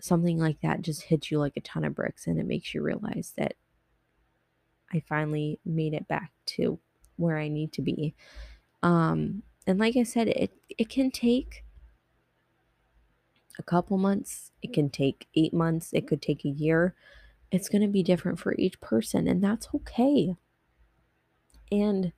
something 0.01 0.39
like 0.39 0.61
that 0.63 0.83
just 0.83 1.03
hits 1.03 1.31
you 1.31 1.39
like 1.39 1.57
a 1.57 1.61
ton 1.61 1.85
of 1.85 1.95
bricks 1.95 2.27
and 2.27 2.39
it 2.39 2.47
makes 2.47 2.75
you 2.75 2.83
realize 2.83 3.35
that 3.37 3.55
I 4.93 5.01
finally 5.01 5.59
made 5.65 5.95
it 5.95 6.09
back 6.09 6.33
to 6.47 6.79
where 7.17 7.39
I 7.39 7.49
need 7.49 7.73
to 7.75 7.83
be. 7.83 8.15
Um, 8.83 9.43
and 9.67 9.79
like 9.79 9.97
I 9.97 10.03
said, 10.03 10.29
it 10.29 10.53
it 10.69 10.89
can 10.89 11.11
take 11.11 11.65
a 13.59 13.63
couple 13.63 13.99
months, 13.99 14.51
it 14.63 14.73
can 14.73 14.91
take 14.91 15.29
8 15.35 15.53
months, 15.55 15.93
it 15.93 16.07
could 16.07 16.23
take 16.23 16.45
a 16.45 16.49
year. 16.49 16.95
It's 17.51 17.69
going 17.69 17.83
to 17.83 17.89
be 17.89 18.03
different 18.03 18.39
for 18.39 18.55
each 18.57 18.81
person 18.81 19.29
and 19.29 19.43
that's 19.43 19.69
okay. 19.75 20.35
And 21.71 22.13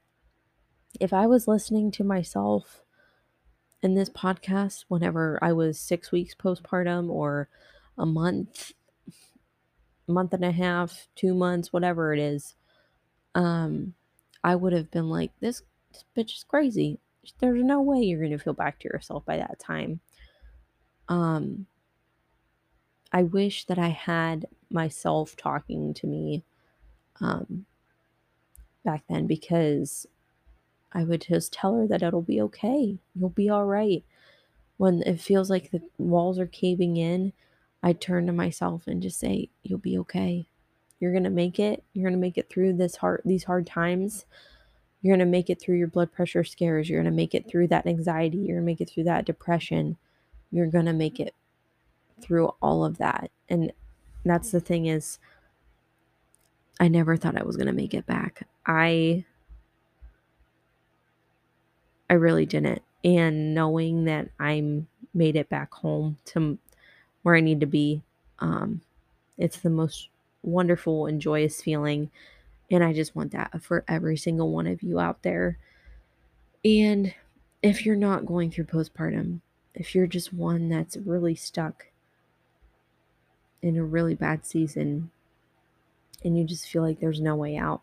if 1.00 1.12
I 1.12 1.26
was 1.26 1.48
listening 1.48 1.90
to 1.92 2.04
myself 2.04 2.82
in 3.82 3.94
this 3.94 4.10
podcast 4.10 4.84
whenever 4.88 5.38
I 5.42 5.52
was 5.52 5.78
6 5.78 6.10
weeks 6.10 6.34
postpartum 6.34 7.10
or 7.10 7.48
a 7.98 8.06
month 8.06 8.72
month 10.08 10.32
and 10.32 10.44
a 10.44 10.52
half, 10.52 11.08
2 11.16 11.34
months, 11.34 11.72
whatever 11.72 12.12
it 12.12 12.20
is, 12.20 12.54
um 13.34 13.94
I 14.42 14.54
would 14.54 14.72
have 14.72 14.90
been 14.90 15.08
like 15.08 15.32
this, 15.40 15.62
this 15.92 16.04
bitch 16.16 16.36
is 16.36 16.44
crazy. 16.44 17.00
There's 17.40 17.62
no 17.64 17.82
way 17.82 17.98
you're 18.00 18.20
going 18.20 18.30
to 18.30 18.38
feel 18.38 18.52
back 18.52 18.78
to 18.80 18.88
yourself 18.88 19.24
by 19.24 19.38
that 19.38 19.58
time. 19.58 20.00
Um 21.08 21.66
I 23.16 23.22
wish 23.22 23.64
that 23.64 23.78
I 23.78 23.88
had 23.88 24.44
myself 24.70 25.36
talking 25.36 25.94
to 25.94 26.06
me 26.06 26.44
um 27.18 27.64
back 28.84 29.04
then 29.08 29.26
because 29.26 30.06
I 30.92 31.02
would 31.02 31.22
just 31.22 31.50
tell 31.50 31.76
her 31.76 31.86
that 31.86 32.02
it'll 32.02 32.20
be 32.20 32.42
okay. 32.42 32.98
You'll 33.14 33.30
be 33.30 33.48
all 33.48 33.64
right. 33.64 34.04
When 34.76 35.02
it 35.06 35.18
feels 35.18 35.48
like 35.48 35.70
the 35.70 35.80
walls 35.96 36.38
are 36.38 36.46
caving 36.46 36.98
in, 36.98 37.32
I 37.82 37.94
turn 37.94 38.26
to 38.26 38.34
myself 38.34 38.86
and 38.86 39.00
just 39.00 39.18
say, 39.18 39.48
"You'll 39.62 39.78
be 39.78 39.96
okay. 40.00 40.46
You're 41.00 41.12
going 41.12 41.24
to 41.24 41.30
make 41.30 41.58
it. 41.58 41.84
You're 41.94 42.04
going 42.10 42.20
to 42.20 42.26
make 42.26 42.36
it 42.36 42.50
through 42.50 42.74
this 42.74 42.96
hard 42.96 43.22
these 43.24 43.44
hard 43.44 43.66
times. 43.66 44.26
You're 45.00 45.16
going 45.16 45.26
to 45.26 45.32
make 45.38 45.48
it 45.48 45.58
through 45.58 45.78
your 45.78 45.88
blood 45.88 46.12
pressure 46.12 46.44
scares. 46.44 46.90
You're 46.90 47.00
going 47.02 47.10
to 47.10 47.16
make 47.16 47.34
it 47.34 47.48
through 47.48 47.68
that 47.68 47.86
anxiety. 47.86 48.36
You're 48.36 48.56
going 48.58 48.66
to 48.66 48.72
make 48.72 48.82
it 48.82 48.90
through 48.90 49.04
that 49.04 49.24
depression. 49.24 49.96
You're 50.50 50.66
going 50.66 50.84
to 50.84 50.92
make 50.92 51.18
it 51.18 51.34
through 52.20 52.48
all 52.62 52.84
of 52.84 52.98
that." 52.98 53.30
And 53.48 53.72
that's 54.24 54.50
the 54.50 54.60
thing 54.60 54.86
is 54.86 55.18
I 56.78 56.88
never 56.88 57.16
thought 57.16 57.38
I 57.38 57.44
was 57.44 57.56
going 57.56 57.68
to 57.68 57.72
make 57.72 57.94
it 57.94 58.06
back. 58.06 58.46
I 58.66 59.24
I 62.08 62.14
really 62.14 62.46
didn't. 62.46 62.82
And 63.04 63.54
knowing 63.54 64.04
that 64.04 64.28
I'm 64.38 64.88
made 65.14 65.36
it 65.36 65.48
back 65.48 65.72
home 65.72 66.18
to 66.26 66.58
where 67.22 67.36
I 67.36 67.40
need 67.40 67.60
to 67.60 67.66
be, 67.66 68.02
um, 68.38 68.82
it's 69.38 69.58
the 69.58 69.70
most 69.70 70.08
wonderful 70.42 71.06
and 71.06 71.20
joyous 71.20 71.62
feeling. 71.62 72.10
And 72.70 72.84
I 72.84 72.92
just 72.92 73.16
want 73.16 73.32
that 73.32 73.62
for 73.62 73.84
every 73.88 74.16
single 74.16 74.52
one 74.52 74.66
of 74.66 74.82
you 74.82 75.00
out 75.00 75.22
there. 75.22 75.58
And 76.64 77.14
if 77.62 77.86
you're 77.86 77.96
not 77.96 78.26
going 78.26 78.50
through 78.50 78.64
postpartum, 78.64 79.40
if 79.74 79.94
you're 79.94 80.06
just 80.06 80.32
one 80.32 80.68
that's 80.68 80.96
really 80.96 81.34
stuck 81.34 81.86
in 83.62 83.76
a 83.76 83.84
really 83.84 84.14
bad 84.14 84.46
season 84.46 85.10
and 86.24 86.36
you 86.36 86.44
just 86.44 86.68
feel 86.68 86.82
like 86.82 87.00
there's 87.00 87.20
no 87.20 87.36
way 87.36 87.56
out, 87.56 87.82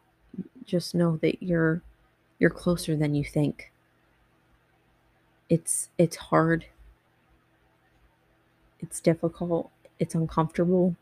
just 0.66 0.96
know 0.96 1.18
that 1.18 1.42
you're 1.42 1.82
you're 2.40 2.50
closer 2.50 2.96
than 2.96 3.16
you 3.16 3.24
think. 3.24 3.72
It's 5.50 5.90
it's 5.98 6.18
hard. 6.18 6.66
It's 8.80 9.00
difficult. 9.00 9.72
It's 10.00 10.16
uncomfortable. 10.16 10.96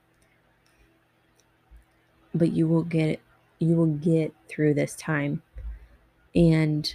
But 2.34 2.52
you 2.52 2.68
will 2.68 2.84
get 2.84 3.20
you 3.60 3.76
will 3.76 3.88
get 3.88 4.34
through 4.48 4.74
this 4.74 4.96
time. 4.96 5.42
And 6.36 6.94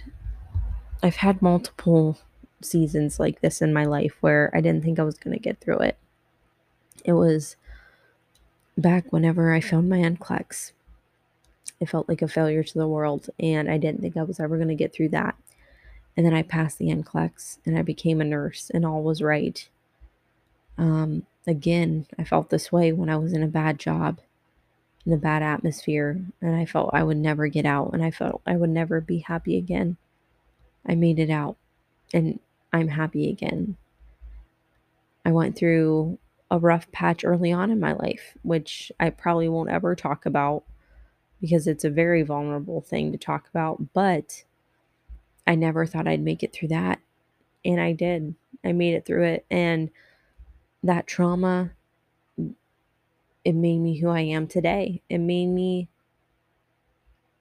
I've 1.03 1.17
had 1.17 1.41
multiple 1.41 2.17
seasons 2.61 3.19
like 3.19 3.41
this 3.41 3.61
in 3.61 3.73
my 3.73 3.85
life 3.85 4.15
where 4.21 4.51
I 4.53 4.61
didn't 4.61 4.83
think 4.83 4.99
I 4.99 5.03
was 5.03 5.17
going 5.17 5.35
to 5.35 5.41
get 5.41 5.59
through 5.59 5.79
it. 5.79 5.97
It 7.05 7.13
was 7.13 7.55
back 8.77 9.11
whenever 9.11 9.53
I 9.53 9.59
found 9.59 9.89
my 9.89 9.97
NCLEX. 9.97 10.71
It 11.79 11.89
felt 11.89 12.07
like 12.07 12.21
a 12.21 12.27
failure 12.27 12.63
to 12.63 12.77
the 12.77 12.87
world, 12.87 13.29
and 13.39 13.69
I 13.69 13.77
didn't 13.77 14.01
think 14.01 14.17
I 14.17 14.23
was 14.23 14.39
ever 14.39 14.57
going 14.57 14.69
to 14.69 14.75
get 14.75 14.93
through 14.93 15.09
that. 15.09 15.35
And 16.15 16.25
then 16.25 16.33
I 16.33 16.41
passed 16.41 16.79
the 16.79 16.87
NCLEX 16.87 17.59
and 17.65 17.77
I 17.77 17.83
became 17.83 18.21
a 18.21 18.25
nurse, 18.25 18.71
and 18.73 18.85
all 18.85 19.03
was 19.03 19.21
right. 19.21 19.67
Um, 20.77 21.25
again, 21.45 22.07
I 22.17 22.23
felt 22.23 22.49
this 22.49 22.71
way 22.71 22.91
when 22.91 23.09
I 23.09 23.17
was 23.17 23.33
in 23.33 23.43
a 23.43 23.47
bad 23.47 23.79
job, 23.79 24.19
in 25.05 25.13
a 25.13 25.17
bad 25.17 25.43
atmosphere, 25.43 26.19
and 26.41 26.55
I 26.55 26.65
felt 26.65 26.89
I 26.93 27.03
would 27.03 27.17
never 27.17 27.47
get 27.47 27.65
out, 27.65 27.91
and 27.93 28.03
I 28.03 28.11
felt 28.11 28.41
I 28.45 28.55
would 28.55 28.69
never 28.69 29.01
be 29.01 29.19
happy 29.19 29.57
again. 29.57 29.97
I 30.85 30.95
made 30.95 31.19
it 31.19 31.29
out, 31.29 31.57
and 32.13 32.39
I'm 32.73 32.87
happy 32.87 33.29
again. 33.29 33.77
I 35.23 35.31
went 35.31 35.55
through 35.55 36.17
a 36.49 36.59
rough 36.59 36.91
patch 36.91 37.25
early 37.25 37.51
on 37.51 37.71
in 37.71 37.79
my 37.79 37.93
life, 37.93 38.37
which 38.41 38.91
I 38.99 39.09
probably 39.09 39.49
won't 39.49 39.69
ever 39.69 39.95
talk 39.95 40.25
about 40.25 40.63
because 41.41 41.67
it's 41.67 41.83
a 41.83 41.89
very 41.89 42.23
vulnerable 42.23 42.81
thing 42.81 43.11
to 43.11 43.17
talk 43.17 43.47
about, 43.49 43.93
but 43.93 44.43
I 45.45 45.55
never 45.55 45.85
thought 45.85 46.07
I'd 46.07 46.21
make 46.21 46.43
it 46.43 46.53
through 46.53 46.69
that. 46.69 46.99
And 47.63 47.79
I 47.79 47.93
did. 47.93 48.35
I 48.63 48.71
made 48.71 48.95
it 48.95 49.05
through 49.05 49.23
it. 49.23 49.45
And 49.51 49.89
that 50.83 51.07
trauma, 51.07 51.71
it 53.43 53.53
made 53.53 53.79
me 53.79 53.97
who 53.97 54.09
I 54.09 54.21
am 54.21 54.47
today. 54.47 55.01
It 55.09 55.19
made 55.19 55.47
me 55.47 55.89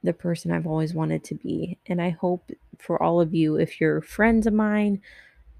the 0.02 0.12
person 0.12 0.52
I've 0.52 0.66
always 0.66 0.94
wanted 0.94 1.24
to 1.24 1.34
be. 1.34 1.78
And 1.86 2.00
I 2.00 2.10
hope 2.10 2.50
for 2.78 3.02
all 3.02 3.20
of 3.20 3.34
you, 3.34 3.56
if 3.56 3.80
you're 3.80 4.00
friends 4.00 4.46
of 4.46 4.52
mine, 4.52 5.00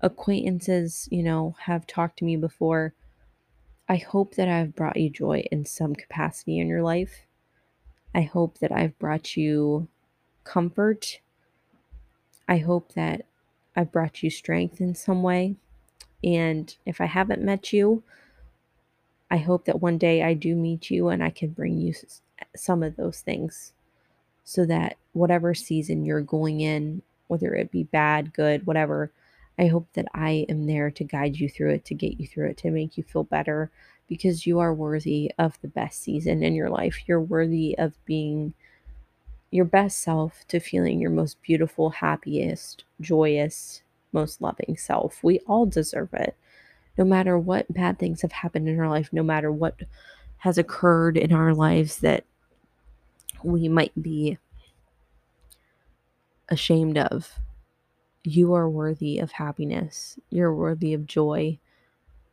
acquaintances, 0.00 1.08
you 1.10 1.22
know, 1.22 1.56
have 1.60 1.86
talked 1.86 2.18
to 2.18 2.24
me 2.24 2.36
before, 2.36 2.94
I 3.88 3.96
hope 3.96 4.34
that 4.34 4.48
I've 4.48 4.74
brought 4.74 4.96
you 4.96 5.10
joy 5.10 5.44
in 5.52 5.64
some 5.64 5.94
capacity 5.94 6.58
in 6.58 6.66
your 6.66 6.82
life. 6.82 7.26
I 8.14 8.22
hope 8.22 8.58
that 8.58 8.72
I've 8.72 8.98
brought 8.98 9.36
you 9.36 9.88
comfort. 10.44 11.20
I 12.48 12.58
hope 12.58 12.94
that 12.94 13.26
I've 13.76 13.92
brought 13.92 14.22
you 14.22 14.30
strength 14.30 14.80
in 14.80 14.94
some 14.94 15.22
way. 15.22 15.56
And 16.24 16.74
if 16.84 17.00
I 17.00 17.06
haven't 17.06 17.42
met 17.42 17.72
you, 17.72 18.02
I 19.30 19.38
hope 19.38 19.66
that 19.66 19.82
one 19.82 19.98
day 19.98 20.22
I 20.22 20.34
do 20.34 20.56
meet 20.56 20.90
you 20.90 21.08
and 21.08 21.22
I 21.22 21.30
can 21.30 21.50
bring 21.50 21.78
you 21.78 21.94
some 22.54 22.82
of 22.82 22.96
those 22.96 23.20
things 23.20 23.72
so 24.44 24.64
that 24.66 24.96
whatever 25.12 25.54
season 25.54 26.04
you're 26.04 26.20
going 26.20 26.60
in, 26.60 27.02
whether 27.26 27.54
it 27.54 27.70
be 27.70 27.82
bad, 27.84 28.32
good, 28.32 28.66
whatever, 28.66 29.12
I 29.58 29.66
hope 29.66 29.88
that 29.94 30.06
I 30.14 30.44
am 30.48 30.66
there 30.66 30.90
to 30.90 31.04
guide 31.04 31.36
you 31.36 31.48
through 31.48 31.74
it, 31.74 31.84
to 31.86 31.94
get 31.94 32.20
you 32.20 32.26
through 32.26 32.50
it, 32.50 32.58
to 32.58 32.70
make 32.70 32.96
you 32.98 33.04
feel 33.04 33.24
better, 33.24 33.70
because 34.08 34.46
you 34.46 34.58
are 34.58 34.74
worthy 34.74 35.32
of 35.38 35.58
the 35.62 35.68
best 35.68 36.02
season 36.02 36.42
in 36.42 36.54
your 36.54 36.70
life. 36.70 37.00
You're 37.06 37.20
worthy 37.20 37.76
of 37.78 37.94
being 38.04 38.54
your 39.50 39.64
best 39.64 40.02
self, 40.02 40.44
to 40.48 40.60
feeling 40.60 41.00
your 41.00 41.10
most 41.10 41.40
beautiful, 41.40 41.90
happiest, 41.90 42.84
joyous, 43.00 43.82
most 44.12 44.42
loving 44.42 44.76
self. 44.76 45.22
We 45.22 45.38
all 45.46 45.66
deserve 45.66 46.12
it. 46.12 46.36
No 46.98 47.04
matter 47.04 47.38
what 47.38 47.72
bad 47.72 47.98
things 47.98 48.22
have 48.22 48.32
happened 48.32 48.68
in 48.68 48.78
our 48.80 48.88
life, 48.88 49.10
no 49.12 49.22
matter 49.22 49.52
what 49.52 49.80
has 50.38 50.58
occurred 50.58 51.16
in 51.16 51.32
our 51.32 51.54
lives 51.54 51.98
that 51.98 52.24
we 53.42 53.68
might 53.68 53.92
be 54.00 54.38
ashamed 56.48 56.98
of, 56.98 57.38
you 58.26 58.54
are 58.54 58.68
worthy 58.68 59.18
of 59.18 59.32
happiness. 59.32 60.18
You're 60.30 60.54
worthy 60.54 60.92
of 60.94 61.06
joy, 61.06 61.58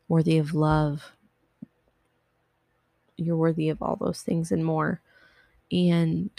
worthy 0.07 0.37
of 0.37 0.53
love, 0.53 1.11
you're 3.15 3.37
worthy 3.37 3.69
of 3.69 3.81
all 3.81 3.95
those 3.95 4.21
things 4.21 4.51
and 4.51 4.65
more. 4.65 5.01
And 5.71 6.29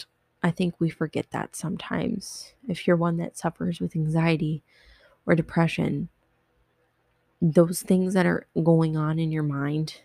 I 0.43 0.51
think 0.51 0.75
we 0.79 0.89
forget 0.89 1.31
that 1.31 1.55
sometimes. 1.55 2.53
If 2.67 2.85
you're 2.85 2.97
one 2.97 3.17
that 3.17 3.37
suffers 3.37 3.79
with 3.79 3.95
anxiety 3.95 4.61
or 5.25 5.35
depression, 5.35 6.09
those 7.41 7.81
things 7.81 8.13
that 8.13 8.25
are 8.25 8.45
going 8.61 8.97
on 8.97 9.19
in 9.19 9.31
your 9.31 9.43
mind, 9.43 10.01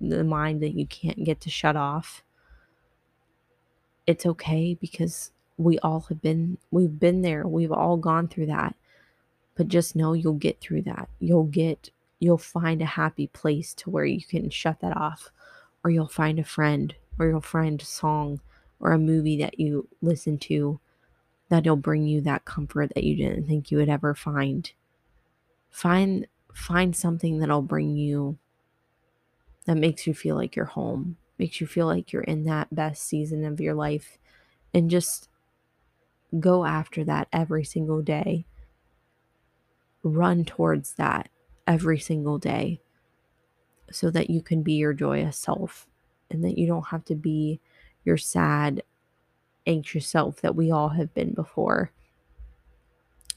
the 0.00 0.24
mind 0.24 0.62
that 0.62 0.74
you 0.74 0.86
can't 0.86 1.24
get 1.24 1.40
to 1.42 1.50
shut 1.50 1.76
off, 1.76 2.22
it's 4.06 4.26
okay 4.26 4.76
because 4.80 5.30
we 5.56 5.78
all 5.80 6.00
have 6.08 6.20
been 6.20 6.58
we've 6.70 6.98
been 6.98 7.22
there. 7.22 7.46
We've 7.46 7.72
all 7.72 7.96
gone 7.96 8.28
through 8.28 8.46
that. 8.46 8.74
But 9.56 9.68
just 9.68 9.94
know 9.94 10.12
you'll 10.12 10.34
get 10.34 10.60
through 10.60 10.82
that. 10.82 11.08
You'll 11.20 11.44
get 11.44 11.90
you'll 12.20 12.38
find 12.38 12.80
a 12.80 12.86
happy 12.86 13.26
place 13.26 13.74
to 13.74 13.90
where 13.90 14.04
you 14.04 14.22
can 14.22 14.48
shut 14.50 14.80
that 14.80 14.96
off 14.96 15.30
or 15.84 15.90
you'll 15.90 16.08
find 16.08 16.38
a 16.38 16.44
friend, 16.44 16.94
or 17.18 17.28
you'll 17.28 17.42
find 17.42 17.80
a 17.80 17.84
song, 17.84 18.40
or 18.80 18.92
a 18.92 18.98
movie 18.98 19.36
that 19.36 19.60
you 19.60 19.86
listen 20.00 20.38
to 20.38 20.80
that'll 21.50 21.76
bring 21.76 22.06
you 22.06 22.22
that 22.22 22.46
comfort 22.46 22.90
that 22.94 23.04
you 23.04 23.14
didn't 23.14 23.46
think 23.46 23.70
you 23.70 23.76
would 23.76 23.90
ever 23.90 24.14
find. 24.14 24.72
Find 25.70 26.26
find 26.52 26.96
something 26.96 27.38
that'll 27.38 27.62
bring 27.62 27.96
you 27.96 28.38
that 29.66 29.76
makes 29.76 30.06
you 30.06 30.14
feel 30.14 30.36
like 30.36 30.56
you're 30.56 30.64
home, 30.64 31.16
makes 31.38 31.60
you 31.60 31.66
feel 31.66 31.86
like 31.86 32.12
you're 32.12 32.22
in 32.22 32.44
that 32.44 32.74
best 32.74 33.04
season 33.04 33.44
of 33.44 33.60
your 33.60 33.74
life 33.74 34.18
and 34.72 34.90
just 34.90 35.28
go 36.38 36.64
after 36.64 37.04
that 37.04 37.28
every 37.32 37.64
single 37.64 38.02
day. 38.02 38.46
Run 40.04 40.44
towards 40.44 40.94
that 40.94 41.30
every 41.66 41.98
single 41.98 42.38
day 42.38 42.80
so 43.90 44.10
that 44.10 44.30
you 44.30 44.42
can 44.42 44.62
be 44.62 44.74
your 44.74 44.92
joyous 44.92 45.36
self 45.36 45.88
and 46.30 46.44
that 46.44 46.58
you 46.58 46.66
don't 46.66 46.88
have 46.88 47.04
to 47.06 47.14
be 47.14 47.60
your 48.04 48.18
sad, 48.18 48.82
anxious 49.66 50.06
self 50.06 50.40
that 50.42 50.54
we 50.54 50.70
all 50.70 50.90
have 50.90 51.12
been 51.14 51.32
before. 51.32 51.90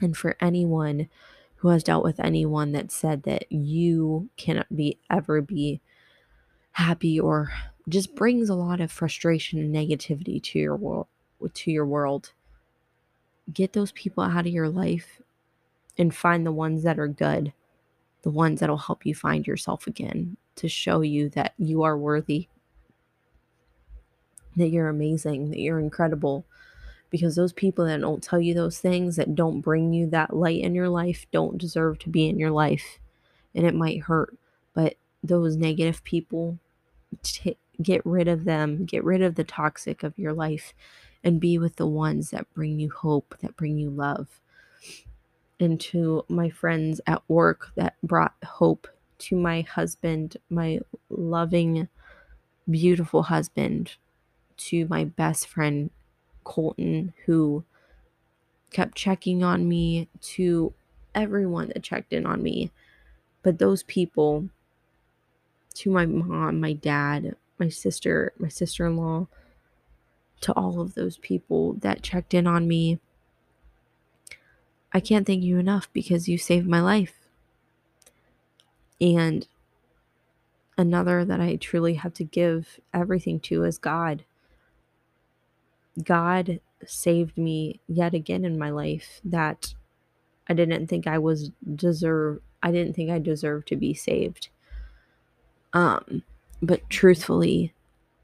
And 0.02 0.16
for 0.16 0.36
anyone 0.40 1.10
who 1.58 1.70
has 1.70 1.84
dealt 1.84 2.04
with 2.04 2.20
anyone 2.20 2.72
that 2.74 2.92
said 2.92 3.24
that 3.24 3.52
you 3.52 4.30
cannot 4.38 4.76
be 4.76 5.00
ever 5.10 5.42
be 5.42 5.82
happy 6.72 7.20
or 7.20 7.52
just 7.90 8.16
brings 8.16 8.50
a 8.50 8.56
lot 8.56 8.80
of 8.80 8.92
frustration 8.92 9.58
and 9.60 9.74
negativity 9.74 10.42
to 10.42 10.60
your 10.60 10.76
world 10.76 11.08
to 11.54 11.72
your 11.72 11.86
world 11.86 12.34
get 13.54 13.74
those 13.74 13.92
people 13.94 14.24
out 14.24 14.46
of 14.46 14.54
your 14.54 14.70
life 14.70 15.22
and 15.98 16.16
find 16.16 16.46
the 16.46 16.52
ones 16.52 16.84
that 16.84 17.00
are 17.00 17.08
good 17.08 17.54
the 18.28 18.32
ones 18.32 18.60
that'll 18.60 18.78
help 18.78 19.06
you 19.06 19.16
find 19.16 19.48
yourself 19.48 19.88
again 19.88 20.36
to 20.58 20.68
show 20.68 21.00
you 21.00 21.30
that 21.30 21.54
you 21.58 21.84
are 21.84 21.98
worthy. 21.98 22.50
That 24.58 24.68
you're 24.68 24.90
amazing 24.90 25.52
that 25.52 25.60
you're 25.60 25.80
incredible 25.80 26.46
because 27.10 27.38
those 27.38 27.54
people 27.54 27.86
that 27.86 28.02
don't 28.02 28.22
tell 28.22 28.42
you 28.42 28.54
those 28.54 28.80
things 28.80 29.16
that 29.16 29.34
don't 29.34 29.62
bring 29.62 29.94
you 29.94 30.10
that 30.10 30.36
light 30.36 30.62
in 30.62 30.76
your 30.76 30.90
life 30.90 31.26
don't 31.32 31.58
deserve 31.58 32.00
to 32.00 32.10
be 32.10 32.28
in 32.28 32.38
your 32.38 32.52
life 32.52 33.00
and 33.56 33.66
it 33.66 33.74
might 33.74 34.02
hurt. 34.02 34.36
But 34.74 34.96
those 35.24 35.56
negative 35.56 36.04
people 36.04 36.60
t- 37.24 37.58
get 37.82 38.06
rid 38.06 38.28
of 38.28 38.44
them 38.44 38.84
get 38.86 39.06
rid 39.06 39.22
of 39.22 39.36
the 39.36 39.44
toxic 39.46 40.04
of 40.04 40.20
your 40.20 40.34
life 40.34 40.74
and 41.24 41.40
be 41.40 41.58
with 41.58 41.78
the 41.78 41.88
ones 41.88 42.32
that 42.32 42.52
bring 42.54 42.80
you 42.80 42.90
hope 42.90 43.36
that 43.42 43.56
bring 43.56 43.78
you 43.78 43.90
love 43.90 44.42
and 45.60 45.80
to 45.80 46.24
my 46.30 46.50
friends 46.50 47.02
at 47.08 47.22
work 47.28 47.72
that 47.76 47.96
brought 48.04 48.36
hope 48.44 48.88
to 49.18 49.36
my 49.36 49.62
husband 49.62 50.38
my 50.50 50.80
loving 51.10 51.88
beautiful 52.70 53.24
husband 53.24 53.96
to 54.58 54.88
my 54.88 55.04
best 55.04 55.48
friend 55.48 55.90
Colton, 56.48 57.14
who 57.26 57.66
kept 58.72 58.96
checking 58.96 59.44
on 59.44 59.68
me, 59.68 60.08
to 60.22 60.74
everyone 61.14 61.68
that 61.68 61.84
checked 61.84 62.14
in 62.14 62.26
on 62.26 62.42
me. 62.42 62.72
But 63.44 63.60
those 63.60 63.84
people, 63.84 64.48
to 65.76 65.92
my 65.92 66.06
mom, 66.06 66.62
my 66.62 66.72
dad, 66.72 67.36
my 67.60 67.68
sister, 67.68 68.32
my 68.40 68.48
sister 68.48 68.88
in 68.88 68.96
law, 68.96 69.28
to 70.42 70.54
all 70.54 70.80
of 70.80 70.96
those 70.96 71.18
people 71.18 71.74
that 71.74 72.02
checked 72.02 72.34
in 72.34 72.48
on 72.48 72.66
me, 72.66 73.00
I 74.94 75.00
can't 75.00 75.28
thank 75.28 75.44
you 75.44 75.58
enough 75.58 75.92
because 75.94 76.28
you 76.28 76.38
saved 76.38 76.68
my 76.68 76.82
life. 76.82 77.14
And 79.00 79.48
another 80.78 81.26
that 81.26 81.42
I 81.42 81.56
truly 81.56 81.96
have 81.96 82.14
to 82.16 82.24
give 82.24 82.80
everything 82.94 83.40
to 83.42 83.64
is 83.64 83.78
God. 83.78 84.24
God 86.04 86.60
saved 86.86 87.38
me 87.38 87.80
yet 87.88 88.14
again 88.14 88.46
in 88.46 88.58
my 88.58 88.70
life 88.70 89.20
that 89.26 89.74
I 90.48 90.54
didn't 90.54 90.88
think 90.88 91.08
I 91.08 91.18
was 91.18 91.52
deserve 91.76 92.42
I 92.64 92.72
didn't 92.72 92.94
think 92.96 93.10
I 93.10 93.20
deserved 93.20 93.68
to 93.70 93.76
be 93.76 93.94
saved. 93.94 94.50
Um 95.74 96.24
but 96.62 96.88
truthfully 96.90 97.74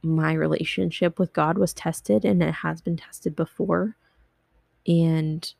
my 0.01 0.33
relationship 0.33 1.17
with 1.17 1.33
God 1.33 1.57
was 1.57 1.73
tested 1.73 2.25
and 2.25 2.43
it 2.43 2.55
has 2.55 2.81
been 2.81 2.97
tested 2.97 3.35
before 3.35 3.95
and 4.85 5.53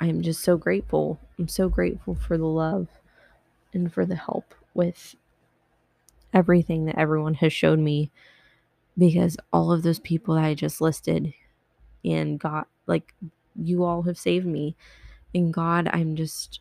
I'm 0.00 0.22
just 0.22 0.42
so 0.42 0.56
grateful. 0.56 1.20
I'm 1.38 1.48
so 1.48 1.68
grateful 1.68 2.14
for 2.14 2.38
the 2.38 2.46
love 2.46 2.88
and 3.74 3.92
for 3.92 4.06
the 4.06 4.16
help 4.16 4.54
with 4.74 5.14
everything 6.32 6.86
that 6.86 6.98
everyone 6.98 7.34
has 7.34 7.52
showed 7.52 7.78
me 7.78 8.10
because 8.96 9.36
all 9.52 9.72
of 9.72 9.82
those 9.82 9.98
people 9.98 10.34
that 10.34 10.44
I 10.44 10.54
just 10.54 10.80
listed 10.80 11.34
and 12.04 12.38
God, 12.38 12.64
like, 12.86 13.14
you 13.56 13.84
all 13.84 14.02
have 14.02 14.18
saved 14.18 14.46
me. 14.46 14.76
And 15.34 15.52
God, 15.52 15.88
I'm 15.92 16.16
just 16.16 16.60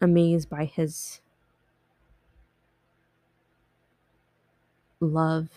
amazed 0.00 0.50
by 0.50 0.64
His 0.64 1.20
love 5.00 5.48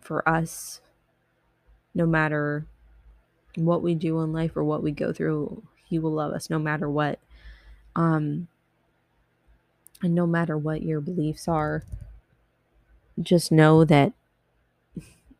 for 0.00 0.28
us, 0.28 0.80
no 1.94 2.06
matter 2.06 2.66
what 3.56 3.82
we 3.82 3.94
do 3.94 4.20
in 4.20 4.32
life 4.32 4.56
or 4.56 4.64
what 4.64 4.82
we 4.82 4.92
go 4.92 5.12
through. 5.12 5.62
He 5.86 5.98
will 5.98 6.12
love 6.12 6.32
us 6.32 6.50
no 6.50 6.58
matter 6.58 6.90
what. 6.90 7.18
Um, 7.94 8.48
and 10.02 10.14
no 10.14 10.26
matter 10.26 10.58
what 10.58 10.82
your 10.82 11.00
beliefs 11.00 11.48
are, 11.48 11.82
just 13.20 13.50
know 13.50 13.84
that 13.84 14.12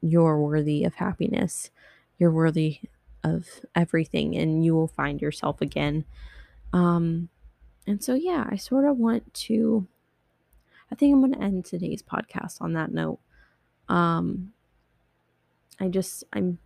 you're 0.00 0.40
worthy 0.40 0.84
of 0.84 0.94
happiness. 0.94 1.70
You're 2.18 2.30
worthy 2.30 2.80
of 3.22 3.46
everything 3.74 4.36
and 4.36 4.64
you 4.64 4.74
will 4.74 4.88
find 4.88 5.20
yourself 5.20 5.60
again. 5.60 6.04
Um 6.72 7.28
and 7.86 8.02
so 8.02 8.14
yeah, 8.14 8.46
I 8.48 8.56
sort 8.56 8.84
of 8.84 8.96
want 8.96 9.32
to 9.34 9.86
I 10.90 10.94
think 10.94 11.12
I'm 11.12 11.20
going 11.20 11.34
to 11.34 11.42
end 11.42 11.64
today's 11.64 12.02
podcast 12.02 12.60
on 12.60 12.72
that 12.74 12.92
note. 12.92 13.18
Um 13.88 14.52
I 15.80 15.88
just 15.88 16.24
I'm 16.32 16.58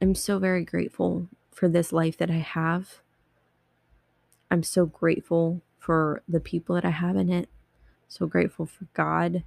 I'm 0.00 0.14
so 0.14 0.38
very 0.38 0.64
grateful 0.64 1.28
for 1.52 1.68
this 1.68 1.92
life 1.92 2.16
that 2.18 2.30
I 2.30 2.38
have. 2.38 3.00
I'm 4.50 4.62
so 4.62 4.86
grateful 4.86 5.62
for 5.78 6.22
the 6.28 6.40
people 6.40 6.74
that 6.74 6.84
I 6.84 6.90
have 6.90 7.16
in 7.16 7.30
it. 7.30 7.48
So 8.08 8.26
grateful 8.26 8.66
for 8.66 8.86
God 8.94 9.44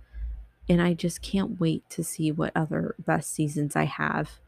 and 0.67 0.81
I 0.81 0.93
just 0.93 1.21
can't 1.21 1.59
wait 1.59 1.87
to 1.91 2.03
see 2.03 2.31
what 2.31 2.51
other 2.55 2.95
best 2.99 3.33
seasons 3.33 3.75
I 3.75 3.83
have. 3.83 4.39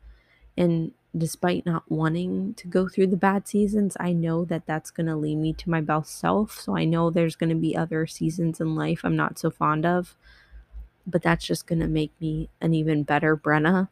And 0.58 0.94
despite 1.16 1.66
not 1.66 1.90
wanting 1.92 2.56
to 2.56 2.68
go 2.68 2.88
through 2.88 3.08
the 3.08 3.18
bad 3.18 3.48
seasons, 3.48 3.96
I 4.00 4.14
know 4.14 4.44
that 4.46 4.66
that's 4.66 4.92
going 4.92 5.08
to 5.08 5.16
lead 5.16 5.38
me 5.38 5.54
to 5.54 5.70
my 5.70 5.82
best 5.82 6.20
self. 6.20 6.60
So 6.60 6.76
I 6.76 6.86
know 6.86 7.10
there's 7.10 7.36
going 7.36 7.50
to 7.50 7.56
be 7.56 7.76
other 7.76 8.08
seasons 8.08 8.60
in 8.60 8.76
life 8.76 9.02
I'm 9.04 9.16
not 9.16 9.38
so 9.38 9.52
fond 9.52 9.86
of, 9.86 10.16
but 11.06 11.22
that's 11.22 11.46
just 11.46 11.68
going 11.68 11.80
to 11.80 11.88
make 11.88 12.12
me 12.20 12.50
an 12.60 12.74
even 12.74 13.04
better 13.04 13.38
Brenna, 13.38 13.90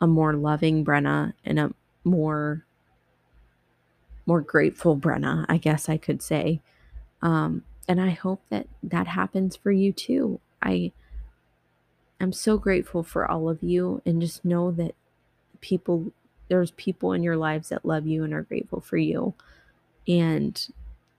a 0.00 0.06
more 0.06 0.34
loving 0.34 0.84
Brenna, 0.84 1.34
and 1.44 1.60
a 1.60 1.72
more 2.04 2.64
more 4.26 4.40
grateful 4.40 4.96
Brenna, 4.96 5.46
I 5.48 5.56
guess 5.58 5.88
I 5.88 5.96
could 5.96 6.22
say. 6.22 6.60
Um, 7.22 7.64
and 7.88 8.00
I 8.00 8.10
hope 8.10 8.42
that 8.50 8.68
that 8.82 9.08
happens 9.08 9.56
for 9.56 9.72
you 9.72 9.92
too. 9.92 10.40
I 10.62 10.92
I'm 12.20 12.32
so 12.32 12.58
grateful 12.58 13.02
for 13.02 13.30
all 13.30 13.48
of 13.48 13.62
you 13.62 14.02
and 14.06 14.20
just 14.20 14.44
know 14.44 14.70
that 14.72 14.94
people 15.60 16.12
there's 16.48 16.72
people 16.72 17.12
in 17.12 17.22
your 17.22 17.36
lives 17.36 17.70
that 17.70 17.84
love 17.86 18.06
you 18.06 18.24
and 18.24 18.34
are 18.34 18.42
grateful 18.42 18.80
for 18.80 18.98
you. 18.98 19.34
And 20.08 20.68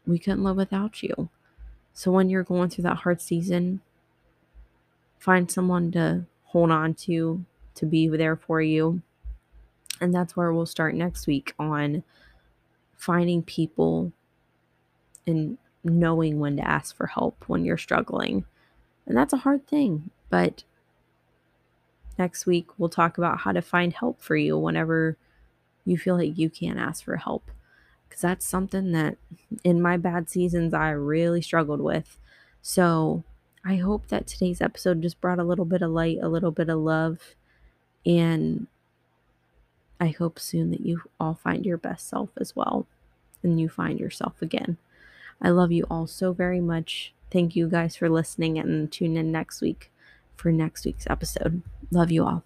we 0.07 0.19
couldn't 0.19 0.43
live 0.43 0.57
without 0.57 1.03
you. 1.03 1.29
So 1.93 2.11
when 2.11 2.29
you're 2.29 2.43
going 2.43 2.69
through 2.69 2.83
that 2.83 2.97
hard 2.99 3.21
season, 3.21 3.81
find 5.19 5.51
someone 5.51 5.91
to 5.93 6.25
hold 6.45 6.71
on 6.71 6.93
to, 6.95 7.45
to 7.75 7.85
be 7.85 8.07
there 8.07 8.35
for 8.35 8.61
you. 8.61 9.01
And 10.01 10.13
that's 10.13 10.35
where 10.35 10.51
we'll 10.51 10.65
start 10.65 10.95
next 10.95 11.27
week 11.27 11.53
on 11.57 12.03
finding 12.97 13.43
people 13.43 14.11
and 15.25 15.57
knowing 15.83 16.39
when 16.39 16.57
to 16.57 16.67
ask 16.67 16.95
for 16.95 17.07
help 17.07 17.43
when 17.47 17.65
you're 17.65 17.77
struggling. 17.77 18.45
And 19.05 19.17
that's 19.17 19.33
a 19.33 19.37
hard 19.37 19.67
thing. 19.67 20.09
But 20.29 20.63
next 22.17 22.45
week, 22.45 22.67
we'll 22.77 22.89
talk 22.89 23.17
about 23.17 23.39
how 23.39 23.51
to 23.51 23.61
find 23.61 23.93
help 23.93 24.21
for 24.21 24.35
you 24.35 24.57
whenever 24.57 25.17
you 25.85 25.97
feel 25.97 26.15
like 26.17 26.37
you 26.37 26.49
can't 26.49 26.79
ask 26.79 27.03
for 27.03 27.17
help. 27.17 27.51
Because 28.07 28.21
that's 28.21 28.45
something 28.45 28.91
that 28.91 29.17
in 29.63 29.81
my 29.81 29.97
bad 29.97 30.29
seasons 30.29 30.73
I 30.73 30.91
really 30.91 31.41
struggled 31.41 31.81
with. 31.81 32.17
So 32.61 33.23
I 33.65 33.75
hope 33.77 34.07
that 34.07 34.27
today's 34.27 34.61
episode 34.61 35.01
just 35.01 35.19
brought 35.19 35.39
a 35.39 35.43
little 35.43 35.65
bit 35.65 35.81
of 35.81 35.91
light, 35.91 36.19
a 36.21 36.29
little 36.29 36.51
bit 36.51 36.69
of 36.69 36.79
love. 36.79 37.35
And 38.05 38.67
I 40.03 40.09
hope 40.09 40.37
soon 40.37 40.71
that 40.71 40.85
you 40.85 41.03
all 41.17 41.33
find 41.33 41.65
your 41.65 41.77
best 41.77 42.09
self 42.09 42.29
as 42.35 42.53
well 42.57 42.87
and 43.41 43.57
you 43.57 43.69
find 43.69 44.01
yourself 44.01 44.41
again. 44.41 44.75
I 45.41 45.49
love 45.49 45.71
you 45.71 45.85
all 45.89 46.07
so 46.07 46.33
very 46.33 46.59
much. 46.59 47.13
Thank 47.31 47.55
you 47.55 47.69
guys 47.69 47.95
for 47.95 48.09
listening 48.09 48.59
and 48.59 48.91
tune 48.91 49.15
in 49.15 49.31
next 49.31 49.61
week. 49.61 49.89
for 50.35 50.51
next 50.51 50.83
week's 50.85 51.07
episode. 51.09 51.61
Love 51.89 52.11
you 52.11 52.25
all. 52.25 52.43